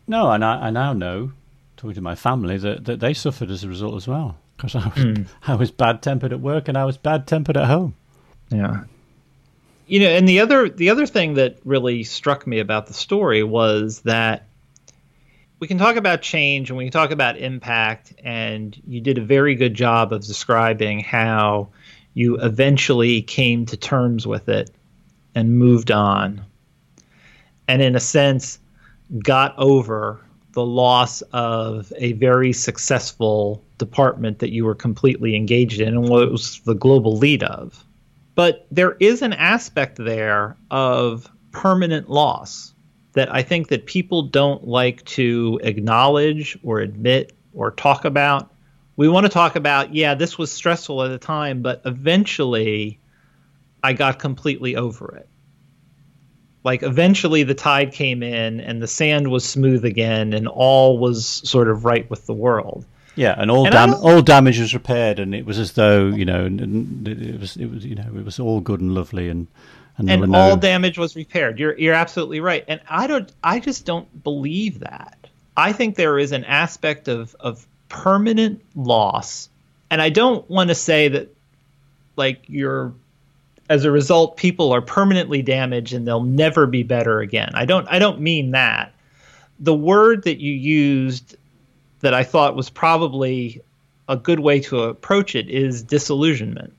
No, 0.07 0.31
and 0.31 0.43
I, 0.43 0.67
I 0.67 0.69
now 0.71 0.91
know, 0.91 1.31
talking 1.77 1.95
to 1.95 2.01
my 2.01 2.15
family, 2.15 2.57
that, 2.57 2.83
that 2.83 2.99
they 2.99 3.13
suffered 3.13 3.49
as 3.49 3.63
a 3.63 3.69
result 3.69 3.95
as 3.95 4.09
well. 4.09 4.37
Because 4.59 4.75
I 4.75 4.89
was, 4.89 5.05
mm. 5.05 5.25
I 5.47 5.55
was 5.55 5.71
bad 5.71 6.01
tempered 6.01 6.33
at 6.33 6.41
work 6.41 6.67
and 6.67 6.77
I 6.77 6.83
was 6.83 6.97
bad 6.97 7.27
tempered 7.27 7.55
at 7.55 7.65
home. 7.65 7.95
Yeah. 8.49 8.83
You 9.87 10.01
know, 10.01 10.09
and 10.09 10.27
the 10.27 10.41
other 10.41 10.67
the 10.67 10.89
other 10.89 11.05
thing 11.05 11.35
that 11.35 11.59
really 11.63 12.03
struck 12.03 12.45
me 12.45 12.59
about 12.59 12.87
the 12.87 12.93
story 12.93 13.41
was 13.41 14.01
that 14.01 14.47
we 15.59 15.67
can 15.67 15.77
talk 15.77 15.95
about 15.95 16.21
change 16.21 16.69
and 16.69 16.77
we 16.77 16.83
can 16.83 16.91
talk 16.91 17.11
about 17.11 17.37
impact, 17.37 18.13
and 18.21 18.79
you 18.85 18.99
did 18.99 19.17
a 19.17 19.23
very 19.23 19.55
good 19.55 19.75
job 19.75 20.11
of 20.11 20.25
describing 20.25 20.99
how 20.99 21.69
you 22.13 22.37
eventually 22.37 23.21
came 23.21 23.65
to 23.67 23.77
terms 23.77 24.27
with 24.27 24.49
it 24.49 24.69
and 25.35 25.57
moved 25.57 25.89
on. 25.89 26.41
And 27.67 27.81
in 27.81 27.95
a 27.95 27.99
sense, 27.99 28.59
got 29.23 29.57
over 29.57 30.19
the 30.59 30.65
loss 30.65 31.21
of 31.31 31.93
a 31.95 32.11
very 32.13 32.51
successful 32.51 33.63
department 33.77 34.39
that 34.39 34.51
you 34.51 34.65
were 34.65 34.75
completely 34.75 35.33
engaged 35.33 35.79
in 35.79 35.87
and 35.87 36.09
was 36.09 36.59
the 36.65 36.73
global 36.73 37.15
lead 37.15 37.43
of. 37.43 37.85
But 38.35 38.67
there 38.69 38.97
is 38.99 39.21
an 39.21 39.31
aspect 39.31 39.95
there 39.95 40.57
of 40.69 41.31
permanent 41.53 42.09
loss 42.09 42.73
that 43.13 43.33
I 43.33 43.41
think 43.41 43.69
that 43.69 43.85
people 43.85 44.23
don't 44.23 44.67
like 44.67 45.05
to 45.05 45.61
acknowledge 45.63 46.59
or 46.61 46.81
admit 46.81 47.31
or 47.53 47.71
talk 47.71 48.03
about 48.03 48.51
we 48.97 49.07
want 49.07 49.25
to 49.25 49.31
talk 49.31 49.55
about, 49.55 49.95
yeah, 49.95 50.13
this 50.13 50.37
was 50.37 50.51
stressful 50.51 51.03
at 51.03 51.07
the 51.07 51.17
time, 51.17 51.61
but 51.61 51.81
eventually 51.85 52.99
I 53.81 53.93
got 53.93 54.19
completely 54.19 54.75
over 54.75 55.15
it. 55.15 55.29
Like 56.63 56.83
eventually 56.83 57.43
the 57.43 57.53
tide 57.53 57.93
came 57.93 58.21
in 58.21 58.59
and 58.59 58.81
the 58.81 58.87
sand 58.87 59.29
was 59.29 59.47
smooth 59.47 59.85
again 59.85 60.33
and 60.33 60.47
all 60.47 60.97
was 60.97 61.25
sort 61.25 61.69
of 61.69 61.85
right 61.85 62.09
with 62.09 62.25
the 62.25 62.33
world. 62.33 62.85
Yeah, 63.15 63.35
and 63.37 63.49
all 63.51 63.65
and 63.65 63.73
dam- 63.73 63.93
all 63.95 64.21
damage 64.21 64.59
was 64.59 64.73
repaired, 64.73 65.19
and 65.19 65.35
it 65.35 65.45
was 65.45 65.59
as 65.59 65.73
though 65.73 66.07
you 66.07 66.25
know 66.25 66.45
it 66.45 67.39
was 67.39 67.57
it 67.57 67.65
was 67.65 67.85
you 67.85 67.95
know 67.95 68.07
it 68.15 68.23
was 68.23 68.39
all 68.39 68.61
good 68.61 68.79
and 68.79 68.95
lovely, 68.95 69.27
and 69.27 69.47
and, 69.97 70.09
and 70.09 70.35
all 70.35 70.55
no... 70.55 70.61
damage 70.61 70.97
was 70.97 71.15
repaired. 71.15 71.59
You're 71.59 71.77
you're 71.77 71.95
absolutely 71.95 72.39
right, 72.39 72.63
and 72.67 72.79
I 72.89 73.07
don't 73.07 73.29
I 73.43 73.59
just 73.59 73.85
don't 73.85 74.23
believe 74.23 74.79
that. 74.79 75.17
I 75.57 75.73
think 75.73 75.95
there 75.95 76.17
is 76.17 76.31
an 76.31 76.45
aspect 76.45 77.09
of 77.09 77.35
of 77.41 77.67
permanent 77.89 78.61
loss. 78.75 79.49
And 79.91 80.01
I 80.01 80.09
don't 80.09 80.47
want 80.49 80.69
to 80.69 80.75
say 80.75 81.09
that 81.09 81.35
like 82.15 82.43
you're 82.47 82.93
as 83.69 83.85
a 83.85 83.91
result 83.91 84.35
people 84.35 84.73
are 84.73 84.81
permanently 84.81 85.41
damaged 85.41 85.93
and 85.93 86.05
they'll 86.05 86.23
never 86.23 86.65
be 86.65 86.83
better 86.83 87.19
again. 87.21 87.51
I 87.53 87.65
don't 87.65 87.87
I 87.89 87.99
don't 87.99 88.19
mean 88.19 88.51
that. 88.51 88.93
The 89.59 89.75
word 89.75 90.23
that 90.23 90.39
you 90.39 90.53
used 90.53 91.37
that 92.01 92.13
I 92.13 92.23
thought 92.23 92.55
was 92.55 92.69
probably 92.69 93.61
a 94.07 94.17
good 94.17 94.39
way 94.39 94.59
to 94.61 94.83
approach 94.83 95.35
it 95.35 95.49
is 95.49 95.83
disillusionment. 95.83 96.73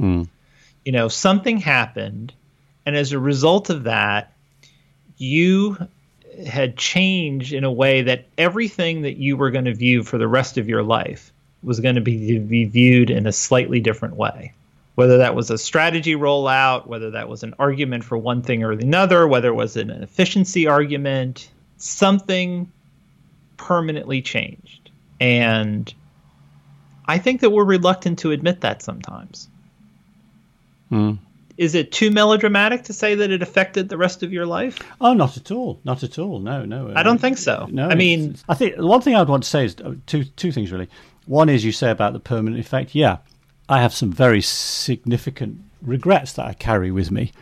Mm. 0.00 0.28
You 0.84 0.92
know, 0.92 1.08
something 1.08 1.58
happened 1.58 2.32
and 2.86 2.96
as 2.96 3.12
a 3.12 3.18
result 3.18 3.70
of 3.70 3.84
that 3.84 4.32
you 5.18 5.76
had 6.46 6.78
changed 6.78 7.52
in 7.52 7.62
a 7.62 7.70
way 7.70 8.02
that 8.02 8.24
everything 8.38 9.02
that 9.02 9.18
you 9.18 9.36
were 9.36 9.50
going 9.50 9.66
to 9.66 9.74
view 9.74 10.02
for 10.02 10.16
the 10.16 10.26
rest 10.26 10.56
of 10.56 10.68
your 10.68 10.82
life 10.82 11.30
was 11.62 11.78
going 11.78 11.94
to 11.94 12.00
be, 12.00 12.38
be 12.38 12.64
viewed 12.64 13.10
in 13.10 13.26
a 13.26 13.32
slightly 13.32 13.80
different 13.80 14.16
way. 14.16 14.52
Whether 14.94 15.18
that 15.18 15.34
was 15.34 15.50
a 15.50 15.56
strategy 15.56 16.14
rollout, 16.14 16.86
whether 16.86 17.12
that 17.12 17.28
was 17.28 17.42
an 17.42 17.54
argument 17.58 18.04
for 18.04 18.18
one 18.18 18.42
thing 18.42 18.62
or 18.62 18.72
another, 18.72 19.26
whether 19.26 19.48
it 19.48 19.54
was 19.54 19.76
an 19.76 19.90
efficiency 19.90 20.66
argument, 20.66 21.50
something 21.78 22.70
permanently 23.56 24.20
changed. 24.20 24.90
And 25.18 25.92
I 27.06 27.18
think 27.18 27.40
that 27.40 27.50
we're 27.50 27.64
reluctant 27.64 28.18
to 28.20 28.32
admit 28.32 28.60
that 28.60 28.82
sometimes. 28.82 29.48
Hmm 30.90 31.14
is 31.56 31.74
it 31.74 31.92
too 31.92 32.10
melodramatic 32.10 32.84
to 32.84 32.92
say 32.92 33.14
that 33.14 33.30
it 33.30 33.42
affected 33.42 33.88
the 33.88 33.96
rest 33.96 34.22
of 34.22 34.32
your 34.32 34.46
life? 34.46 34.78
Oh, 35.00 35.12
not 35.12 35.36
at 35.36 35.50
all. 35.50 35.80
Not 35.84 36.02
at 36.02 36.18
all. 36.18 36.38
No, 36.38 36.64
no. 36.64 36.92
I 36.94 37.02
don't 37.02 37.20
think 37.20 37.38
so. 37.38 37.68
No. 37.70 37.88
I 37.88 37.94
mean, 37.94 38.36
I 38.48 38.54
think 38.54 38.76
one 38.78 39.00
thing 39.00 39.14
I'd 39.14 39.28
want 39.28 39.44
to 39.44 39.48
say 39.48 39.66
is 39.66 39.76
uh, 39.84 39.94
two 40.06 40.24
two 40.24 40.52
things 40.52 40.72
really. 40.72 40.88
One 41.26 41.48
is 41.48 41.64
you 41.64 41.72
say 41.72 41.90
about 41.90 42.14
the 42.14 42.20
permanent 42.20 42.58
effect. 42.58 42.94
Yeah, 42.94 43.18
I 43.72 43.80
have 43.80 43.94
some 43.94 44.12
very 44.12 44.42
significant 44.42 45.58
regrets 45.80 46.34
that 46.34 46.44
I 46.44 46.52
carry 46.52 46.90
with 46.90 47.10
me. 47.10 47.32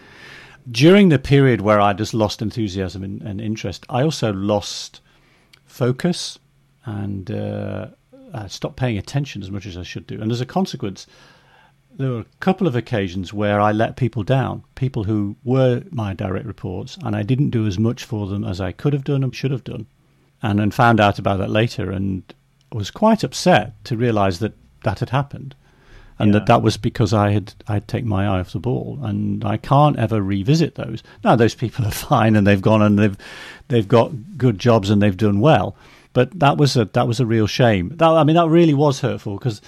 During 0.70 1.08
the 1.08 1.18
period 1.18 1.60
where 1.60 1.80
I 1.80 1.92
just 1.92 2.14
lost 2.14 2.40
enthusiasm 2.40 3.02
and, 3.02 3.20
and 3.20 3.40
interest, 3.40 3.84
I 3.88 4.02
also 4.02 4.32
lost 4.32 5.00
focus 5.64 6.38
and 6.84 7.32
uh, 7.32 7.88
I 8.32 8.46
stopped 8.46 8.76
paying 8.76 8.96
attention 8.96 9.42
as 9.42 9.50
much 9.50 9.66
as 9.66 9.76
I 9.76 9.82
should 9.82 10.06
do. 10.06 10.22
And 10.22 10.30
as 10.30 10.40
a 10.40 10.46
consequence, 10.46 11.08
there 11.96 12.10
were 12.10 12.20
a 12.20 12.36
couple 12.38 12.68
of 12.68 12.76
occasions 12.76 13.32
where 13.32 13.60
I 13.60 13.72
let 13.72 13.96
people 13.96 14.22
down, 14.22 14.62
people 14.76 15.02
who 15.02 15.34
were 15.42 15.82
my 15.90 16.14
direct 16.14 16.46
reports, 16.46 16.96
and 17.02 17.16
I 17.16 17.24
didn't 17.24 17.50
do 17.50 17.66
as 17.66 17.76
much 17.76 18.04
for 18.04 18.28
them 18.28 18.44
as 18.44 18.60
I 18.60 18.70
could 18.70 18.92
have 18.92 19.02
done 19.02 19.24
and 19.24 19.34
should 19.34 19.50
have 19.50 19.64
done. 19.64 19.88
And 20.44 20.60
then 20.60 20.70
found 20.70 21.00
out 21.00 21.18
about 21.18 21.38
that 21.38 21.50
later 21.50 21.90
and 21.90 22.22
was 22.70 22.92
quite 22.92 23.24
upset 23.24 23.84
to 23.86 23.96
realize 23.96 24.38
that 24.38 24.54
that 24.84 25.00
had 25.00 25.10
happened. 25.10 25.56
And 26.20 26.32
yeah. 26.32 26.40
that 26.40 26.46
that 26.46 26.62
was 26.62 26.76
because 26.76 27.14
I 27.14 27.30
had 27.30 27.54
I'd 27.66 27.88
taken 27.88 28.08
my 28.08 28.26
eye 28.26 28.40
off 28.40 28.52
the 28.52 28.58
ball, 28.58 28.98
and 29.02 29.44
I 29.44 29.56
can't 29.56 29.98
ever 29.98 30.20
revisit 30.20 30.74
those. 30.74 31.02
Now 31.24 31.34
those 31.34 31.54
people 31.54 31.84
are 31.86 31.90
fine, 31.90 32.36
and 32.36 32.46
they've 32.46 32.60
gone 32.60 32.82
and 32.82 32.98
they've 32.98 33.16
they've 33.68 33.88
got 33.88 34.36
good 34.36 34.58
jobs 34.58 34.90
and 34.90 35.00
they've 35.00 35.16
done 35.16 35.40
well. 35.40 35.76
But 36.12 36.38
that 36.38 36.58
was 36.58 36.76
a 36.76 36.84
that 36.86 37.08
was 37.08 37.20
a 37.20 37.26
real 37.26 37.46
shame. 37.46 37.96
That 37.96 38.10
I 38.10 38.24
mean 38.24 38.36
that 38.36 38.48
really 38.48 38.74
was 38.74 39.00
hurtful 39.00 39.38
because 39.38 39.62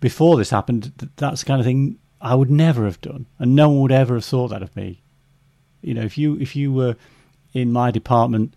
before 0.00 0.36
this 0.36 0.50
happened, 0.50 0.92
that's 1.16 1.40
the 1.40 1.46
kind 1.46 1.60
of 1.60 1.64
thing 1.64 1.98
I 2.20 2.34
would 2.34 2.50
never 2.50 2.84
have 2.84 3.00
done, 3.00 3.26
and 3.38 3.54
no 3.54 3.70
one 3.70 3.80
would 3.80 3.92
ever 3.92 4.14
have 4.14 4.24
thought 4.24 4.48
that 4.48 4.62
of 4.62 4.74
me. 4.76 5.02
You 5.80 5.94
know, 5.94 6.02
if 6.02 6.18
you 6.18 6.38
if 6.38 6.54
you 6.54 6.72
were 6.72 6.96
in 7.54 7.72
my 7.72 7.90
department, 7.90 8.54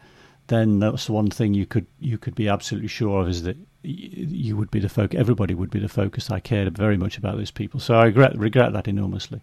then 0.48 0.80
that's 0.80 1.06
the 1.06 1.14
one 1.14 1.30
thing 1.30 1.54
you 1.54 1.66
could 1.66 1.86
you 2.00 2.18
could 2.18 2.36
be 2.36 2.48
absolutely 2.50 2.88
sure 2.88 3.22
of 3.22 3.30
is 3.30 3.44
that 3.44 3.58
you 3.84 4.58
would 4.58 4.72
be 4.72 4.80
the 4.80 4.90
focus. 4.90 5.20
Everybody 5.20 5.54
would 5.54 5.70
be 5.70 5.80
the 5.80 5.90
focus. 5.90 6.30
I 6.30 6.40
cared 6.40 6.76
very 6.78 6.98
much 6.98 7.18
about 7.18 7.38
those 7.38 7.52
people, 7.52 7.80
so 7.80 7.96
I 7.96 8.06
regret 8.06 8.38
regret 8.38 8.74
that 8.74 8.88
enormously. 8.88 9.42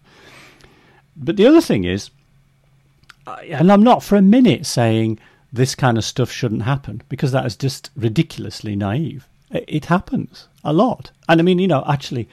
But 1.15 1.37
the 1.37 1.47
other 1.47 1.61
thing 1.61 1.85
is, 1.85 2.09
and 3.25 3.71
I'm 3.71 3.83
not 3.83 4.03
for 4.03 4.15
a 4.15 4.21
minute 4.21 4.65
saying 4.65 5.19
this 5.51 5.73
kind 5.73 5.97
of 5.97 6.03
stuff 6.03 6.29
shouldn't 6.29 6.63
happen 6.63 7.01
because 7.09 7.31
that 7.31 7.45
is 7.45 7.55
just 7.55 7.89
ridiculously 7.95 8.75
naive. 8.75 9.27
It 9.51 9.85
happens 9.85 10.47
a 10.63 10.73
lot. 10.73 11.11
And 11.29 11.39
I 11.39 11.43
mean, 11.43 11.59
you 11.59 11.67
know, 11.67 11.83
actually, 11.87 12.27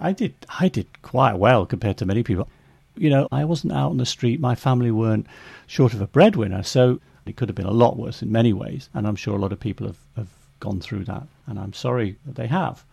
I 0.00 0.12
did 0.12 0.34
I 0.58 0.68
did 0.68 0.86
quite 1.02 1.34
well 1.34 1.66
compared 1.66 1.98
to 1.98 2.06
many 2.06 2.22
people. 2.22 2.48
You 2.96 3.10
know, 3.10 3.28
I 3.30 3.44
wasn't 3.44 3.72
out 3.72 3.90
on 3.90 3.98
the 3.98 4.06
street. 4.06 4.40
My 4.40 4.56
family 4.56 4.90
weren't 4.90 5.26
short 5.68 5.94
of 5.94 6.00
a 6.00 6.08
breadwinner, 6.08 6.64
so 6.64 7.00
it 7.26 7.36
could 7.36 7.48
have 7.48 7.56
been 7.56 7.66
a 7.66 7.70
lot 7.70 7.96
worse 7.96 8.22
in 8.22 8.32
many 8.32 8.52
ways. 8.52 8.88
And 8.92 9.06
I'm 9.06 9.16
sure 9.16 9.36
a 9.36 9.40
lot 9.40 9.52
of 9.52 9.60
people 9.60 9.86
have, 9.86 9.98
have 10.16 10.28
gone 10.60 10.80
through 10.80 11.04
that, 11.04 11.26
and 11.46 11.58
I'm 11.58 11.72
sorry 11.72 12.16
that 12.26 12.36
they 12.36 12.46
have. 12.46 12.84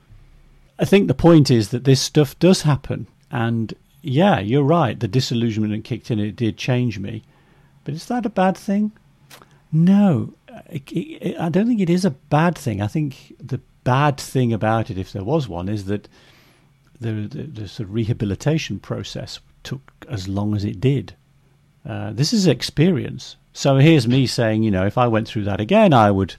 I 0.77 0.85
think 0.85 1.07
the 1.07 1.13
point 1.13 1.49
is 1.49 1.69
that 1.69 1.85
this 1.85 2.01
stuff 2.01 2.37
does 2.39 2.63
happen, 2.63 3.07
and 3.31 3.73
yeah, 4.01 4.39
you're 4.39 4.63
right. 4.63 4.99
The 4.99 5.07
disillusionment 5.07 5.83
kicked 5.83 6.11
in; 6.11 6.19
it 6.19 6.35
did 6.35 6.57
change 6.57 6.99
me. 6.99 7.23
But 7.83 7.93
is 7.93 8.07
that 8.07 8.25
a 8.25 8.29
bad 8.29 8.57
thing? 8.57 8.91
No, 9.71 10.33
it, 10.69 10.91
it, 10.91 11.39
I 11.39 11.49
don't 11.49 11.67
think 11.67 11.81
it 11.81 11.89
is 11.89 12.05
a 12.05 12.11
bad 12.11 12.57
thing. 12.57 12.81
I 12.81 12.87
think 12.87 13.35
the 13.39 13.59
bad 13.83 14.17
thing 14.17 14.51
about 14.53 14.89
it, 14.89 14.97
if 14.97 15.11
there 15.11 15.23
was 15.23 15.47
one, 15.47 15.69
is 15.69 15.85
that 15.85 16.07
the, 16.99 17.11
the, 17.11 17.43
the 17.43 17.67
sort 17.67 17.89
of 17.89 17.93
rehabilitation 17.93 18.79
process 18.79 19.39
took 19.63 19.91
as 20.09 20.27
long 20.27 20.55
as 20.55 20.63
it 20.63 20.79
did. 20.79 21.15
Uh, 21.87 22.11
this 22.11 22.33
is 22.33 22.47
experience. 22.47 23.35
So 23.53 23.77
here's 23.77 24.07
me 24.07 24.27
saying, 24.27 24.63
you 24.63 24.71
know, 24.71 24.85
if 24.85 24.97
I 24.97 25.07
went 25.07 25.27
through 25.27 25.43
that 25.45 25.61
again, 25.61 25.93
I 25.93 26.11
would, 26.11 26.35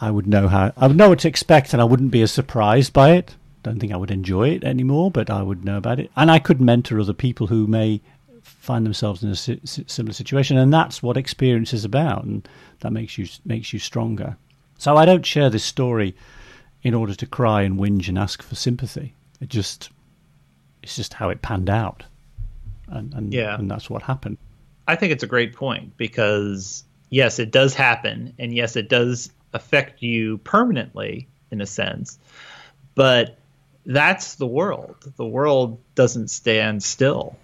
I 0.00 0.10
would 0.10 0.26
know 0.26 0.48
how, 0.48 0.72
I 0.76 0.86
would 0.86 0.96
know 0.96 1.08
what 1.08 1.20
to 1.20 1.28
expect, 1.28 1.72
and 1.72 1.82
I 1.82 1.84
wouldn't 1.84 2.10
be 2.10 2.22
as 2.22 2.32
surprised 2.32 2.92
by 2.92 3.12
it. 3.12 3.34
Don't 3.62 3.80
think 3.80 3.92
I 3.92 3.96
would 3.96 4.10
enjoy 4.10 4.50
it 4.50 4.64
anymore, 4.64 5.10
but 5.10 5.30
I 5.30 5.42
would 5.42 5.64
know 5.64 5.76
about 5.76 5.98
it, 5.98 6.10
and 6.16 6.30
I 6.30 6.38
could 6.38 6.60
mentor 6.60 7.00
other 7.00 7.12
people 7.12 7.48
who 7.48 7.66
may 7.66 8.00
find 8.42 8.86
themselves 8.86 9.22
in 9.22 9.30
a 9.30 9.36
si- 9.36 9.60
similar 9.64 10.12
situation, 10.12 10.56
and 10.56 10.72
that's 10.72 11.02
what 11.02 11.16
experience 11.16 11.74
is 11.74 11.84
about, 11.84 12.24
and 12.24 12.48
that 12.80 12.92
makes 12.92 13.18
you 13.18 13.26
makes 13.44 13.72
you 13.72 13.78
stronger. 13.78 14.36
So 14.78 14.96
I 14.96 15.04
don't 15.04 15.26
share 15.26 15.50
this 15.50 15.64
story 15.64 16.14
in 16.82 16.94
order 16.94 17.14
to 17.14 17.26
cry 17.26 17.62
and 17.62 17.78
whinge 17.78 18.08
and 18.08 18.18
ask 18.18 18.42
for 18.42 18.54
sympathy. 18.54 19.14
It 19.40 19.48
just 19.48 19.90
it's 20.82 20.96
just 20.96 21.14
how 21.14 21.30
it 21.30 21.42
panned 21.42 21.70
out, 21.70 22.04
and 22.86 23.12
and, 23.14 23.34
yeah. 23.34 23.56
and 23.56 23.70
that's 23.70 23.90
what 23.90 24.02
happened. 24.02 24.38
I 24.86 24.94
think 24.94 25.12
it's 25.12 25.24
a 25.24 25.28
great 25.28 25.54
point 25.54 25.96
because 25.96 26.84
yes, 27.10 27.38
it 27.38 27.50
does 27.50 27.74
happen, 27.74 28.34
and 28.38 28.54
yes, 28.54 28.76
it 28.76 28.88
does 28.88 29.30
affect 29.52 30.02
you 30.02 30.38
permanently 30.38 31.28
in 31.50 31.60
a 31.60 31.66
sense, 31.66 32.18
but 32.94 33.38
that's 33.86 34.34
the 34.34 34.46
world. 34.46 34.96
The 35.16 35.26
world 35.26 35.80
doesn't 35.94 36.28
stand 36.28 36.82
still. 36.82 37.36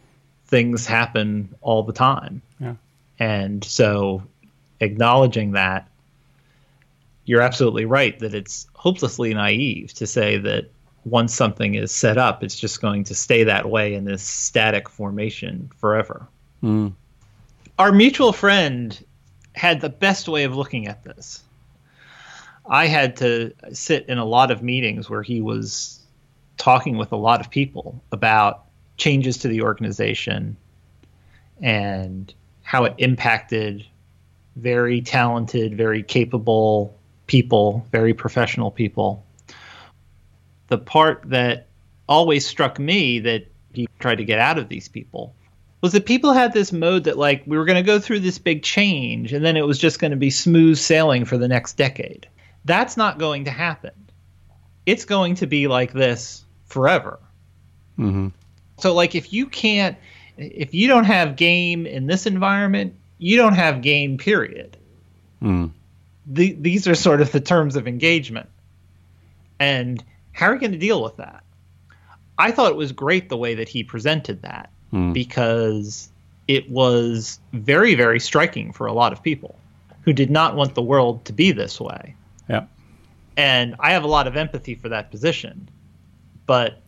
Things 0.46 0.86
happen 0.86 1.54
all 1.62 1.82
the 1.82 1.92
time. 1.92 2.42
Yeah. 2.60 2.74
And 3.18 3.64
so 3.64 4.22
acknowledging 4.80 5.52
that 5.52 5.88
you're 7.24 7.40
absolutely 7.40 7.86
right 7.86 8.18
that 8.18 8.34
it's 8.34 8.66
hopelessly 8.74 9.32
naive 9.32 9.94
to 9.94 10.06
say 10.06 10.36
that 10.38 10.70
once 11.04 11.34
something 11.34 11.74
is 11.74 11.92
set 11.92 12.18
up, 12.18 12.42
it's 12.42 12.58
just 12.58 12.80
going 12.80 13.04
to 13.04 13.14
stay 13.14 13.44
that 13.44 13.68
way 13.68 13.94
in 13.94 14.04
this 14.04 14.22
static 14.22 14.88
formation 14.88 15.70
forever. 15.76 16.26
Mm. 16.62 16.92
Our 17.78 17.92
mutual 17.92 18.32
friend 18.32 19.04
had 19.54 19.80
the 19.80 19.88
best 19.88 20.28
way 20.28 20.44
of 20.44 20.56
looking 20.56 20.88
at 20.88 21.04
this. 21.04 21.42
I 22.66 22.86
had 22.86 23.16
to 23.18 23.52
sit 23.72 24.08
in 24.08 24.18
a 24.18 24.24
lot 24.24 24.50
of 24.50 24.62
meetings 24.62 25.10
where 25.10 25.22
he 25.22 25.40
was 25.40 26.00
talking 26.56 26.96
with 26.96 27.12
a 27.12 27.16
lot 27.16 27.40
of 27.40 27.50
people 27.50 28.02
about 28.10 28.64
changes 28.96 29.38
to 29.38 29.48
the 29.48 29.62
organization 29.62 30.56
and 31.60 32.32
how 32.62 32.84
it 32.84 32.94
impacted 32.98 33.84
very 34.56 35.00
talented, 35.00 35.76
very 35.76 36.02
capable 36.02 36.96
people, 37.26 37.86
very 37.90 38.14
professional 38.14 38.70
people. 38.70 39.24
The 40.68 40.78
part 40.78 41.22
that 41.26 41.66
always 42.08 42.46
struck 42.46 42.78
me 42.78 43.18
that 43.20 43.46
he 43.72 43.88
tried 43.98 44.16
to 44.16 44.24
get 44.24 44.38
out 44.38 44.58
of 44.58 44.68
these 44.68 44.88
people 44.88 45.34
was 45.80 45.92
that 45.92 46.06
people 46.06 46.32
had 46.32 46.52
this 46.52 46.72
mode 46.72 47.04
that 47.04 47.18
like 47.18 47.42
we 47.46 47.58
were 47.58 47.64
going 47.64 47.76
to 47.76 47.82
go 47.82 47.98
through 47.98 48.20
this 48.20 48.38
big 48.38 48.62
change 48.62 49.32
and 49.32 49.44
then 49.44 49.56
it 49.56 49.66
was 49.66 49.78
just 49.78 49.98
going 49.98 50.12
to 50.12 50.16
be 50.16 50.30
smooth 50.30 50.78
sailing 50.78 51.24
for 51.24 51.36
the 51.36 51.48
next 51.48 51.76
decade. 51.76 52.26
That's 52.64 52.96
not 52.96 53.18
going 53.18 53.44
to 53.44 53.50
happen. 53.50 53.92
It's 54.86 55.04
going 55.04 55.36
to 55.36 55.46
be 55.46 55.66
like 55.66 55.92
this 55.92 56.44
forever. 56.66 57.18
Mm-hmm. 57.98 58.28
So 58.78 58.94
like 58.94 59.14
if 59.14 59.32
you 59.32 59.46
can't 59.46 59.96
if 60.36 60.74
you 60.74 60.88
don't 60.88 61.04
have 61.04 61.36
game 61.36 61.86
in 61.86 62.06
this 62.06 62.26
environment, 62.26 62.94
you 63.18 63.36
don't 63.36 63.54
have 63.54 63.82
game 63.82 64.18
period. 64.18 64.76
Mm. 65.40 65.70
The, 66.26 66.52
these 66.54 66.88
are 66.88 66.94
sort 66.94 67.20
of 67.20 67.30
the 67.32 67.40
terms 67.40 67.76
of 67.76 67.86
engagement. 67.86 68.48
And 69.60 70.02
how 70.32 70.46
are 70.46 70.54
you 70.54 70.60
going 70.60 70.72
to 70.72 70.78
deal 70.78 71.02
with 71.02 71.16
that? 71.18 71.44
I 72.36 72.50
thought 72.50 72.72
it 72.72 72.76
was 72.76 72.92
great 72.92 73.28
the 73.28 73.36
way 73.36 73.54
that 73.54 73.68
he 73.68 73.84
presented 73.84 74.42
that 74.42 74.70
mm. 74.92 75.12
because 75.12 76.10
it 76.48 76.68
was 76.68 77.38
very, 77.52 77.94
very 77.94 78.18
striking 78.18 78.72
for 78.72 78.86
a 78.86 78.92
lot 78.92 79.12
of 79.12 79.22
people 79.22 79.56
who 80.02 80.12
did 80.12 80.30
not 80.30 80.56
want 80.56 80.74
the 80.74 80.82
world 80.82 81.24
to 81.26 81.32
be 81.32 81.52
this 81.52 81.80
way. 81.80 82.16
And 83.36 83.74
I 83.80 83.92
have 83.92 84.04
a 84.04 84.08
lot 84.08 84.26
of 84.26 84.36
empathy 84.36 84.74
for 84.74 84.88
that 84.90 85.10
position. 85.10 85.68
But 86.46 86.82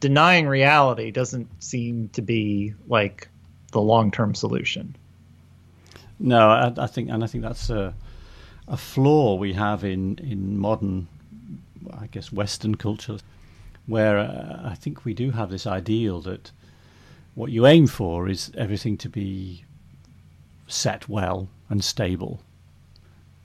denying 0.00 0.46
reality 0.46 1.10
doesn't 1.10 1.48
seem 1.62 2.08
to 2.10 2.22
be 2.22 2.74
like 2.86 3.28
the 3.72 3.80
long 3.80 4.10
term 4.10 4.34
solution. 4.34 4.96
No, 6.18 6.48
I, 6.48 6.72
I, 6.76 6.86
think, 6.86 7.10
and 7.10 7.24
I 7.24 7.26
think 7.26 7.42
that's 7.42 7.70
a, 7.70 7.94
a 8.68 8.76
flaw 8.76 9.36
we 9.36 9.52
have 9.54 9.82
in, 9.82 10.18
in 10.18 10.58
modern, 10.58 11.08
I 11.92 12.06
guess, 12.06 12.32
Western 12.32 12.76
culture, 12.76 13.18
where 13.86 14.18
uh, 14.18 14.60
I 14.64 14.74
think 14.74 15.04
we 15.04 15.14
do 15.14 15.32
have 15.32 15.50
this 15.50 15.66
ideal 15.66 16.20
that 16.22 16.52
what 17.34 17.50
you 17.50 17.66
aim 17.66 17.86
for 17.86 18.28
is 18.28 18.52
everything 18.56 18.96
to 18.98 19.08
be 19.08 19.64
set 20.66 21.08
well 21.08 21.48
and 21.68 21.82
stable, 21.82 22.40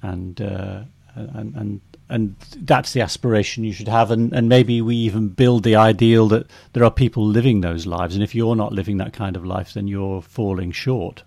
and 0.01 0.41
uh, 0.41 0.81
and 1.15 1.55
and 1.55 1.81
and 2.09 2.35
that's 2.55 2.93
the 2.93 3.01
aspiration 3.01 3.63
you 3.63 3.73
should 3.73 3.87
have. 3.87 4.11
And, 4.11 4.33
and 4.33 4.47
maybe 4.47 4.81
we 4.81 4.95
even 4.95 5.29
build 5.29 5.63
the 5.63 5.75
ideal 5.75 6.27
that 6.29 6.47
there 6.73 6.83
are 6.83 6.91
people 6.91 7.25
living 7.25 7.61
those 7.61 7.85
lives. 7.85 8.15
And 8.15 8.23
if 8.23 8.33
you're 8.33 8.55
not 8.55 8.73
living 8.73 8.97
that 8.97 9.13
kind 9.13 9.35
of 9.35 9.45
life 9.45 9.73
then 9.73 9.87
you're 9.87 10.21
falling 10.21 10.71
short. 10.71 11.23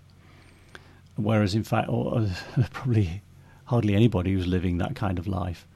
Whereas 1.15 1.53
in 1.53 1.63
fact 1.63 1.89
or, 1.89 2.27
probably 2.71 3.21
hardly 3.65 3.95
anybody 3.95 4.33
who's 4.33 4.47
living 4.47 4.79
that 4.79 4.95
kind 4.95 5.19
of 5.19 5.27
life. 5.27 5.67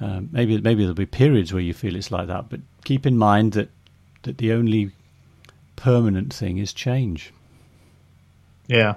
Um, 0.00 0.28
maybe 0.30 0.60
maybe 0.60 0.82
there'll 0.82 0.94
be 0.94 1.06
periods 1.06 1.52
where 1.52 1.62
you 1.62 1.74
feel 1.74 1.96
it's 1.96 2.12
like 2.12 2.28
that 2.28 2.48
but 2.48 2.60
keep 2.84 3.04
in 3.04 3.18
mind 3.18 3.54
that 3.54 3.68
that 4.22 4.38
the 4.38 4.52
only 4.52 4.92
permanent 5.74 6.32
thing 6.32 6.58
is 6.58 6.72
change. 6.72 7.32
Yeah. 8.68 8.94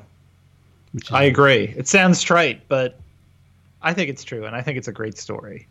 I 1.09 1.23
agree. 1.23 1.73
It 1.75 1.87
sounds 1.87 2.21
trite, 2.21 2.67
but 2.67 2.99
I 3.81 3.93
think 3.93 4.09
it's 4.09 4.23
true, 4.23 4.45
and 4.45 4.55
I 4.55 4.61
think 4.61 4.77
it's 4.77 4.87
a 4.87 4.93
great 4.93 5.17
story. 5.17 5.69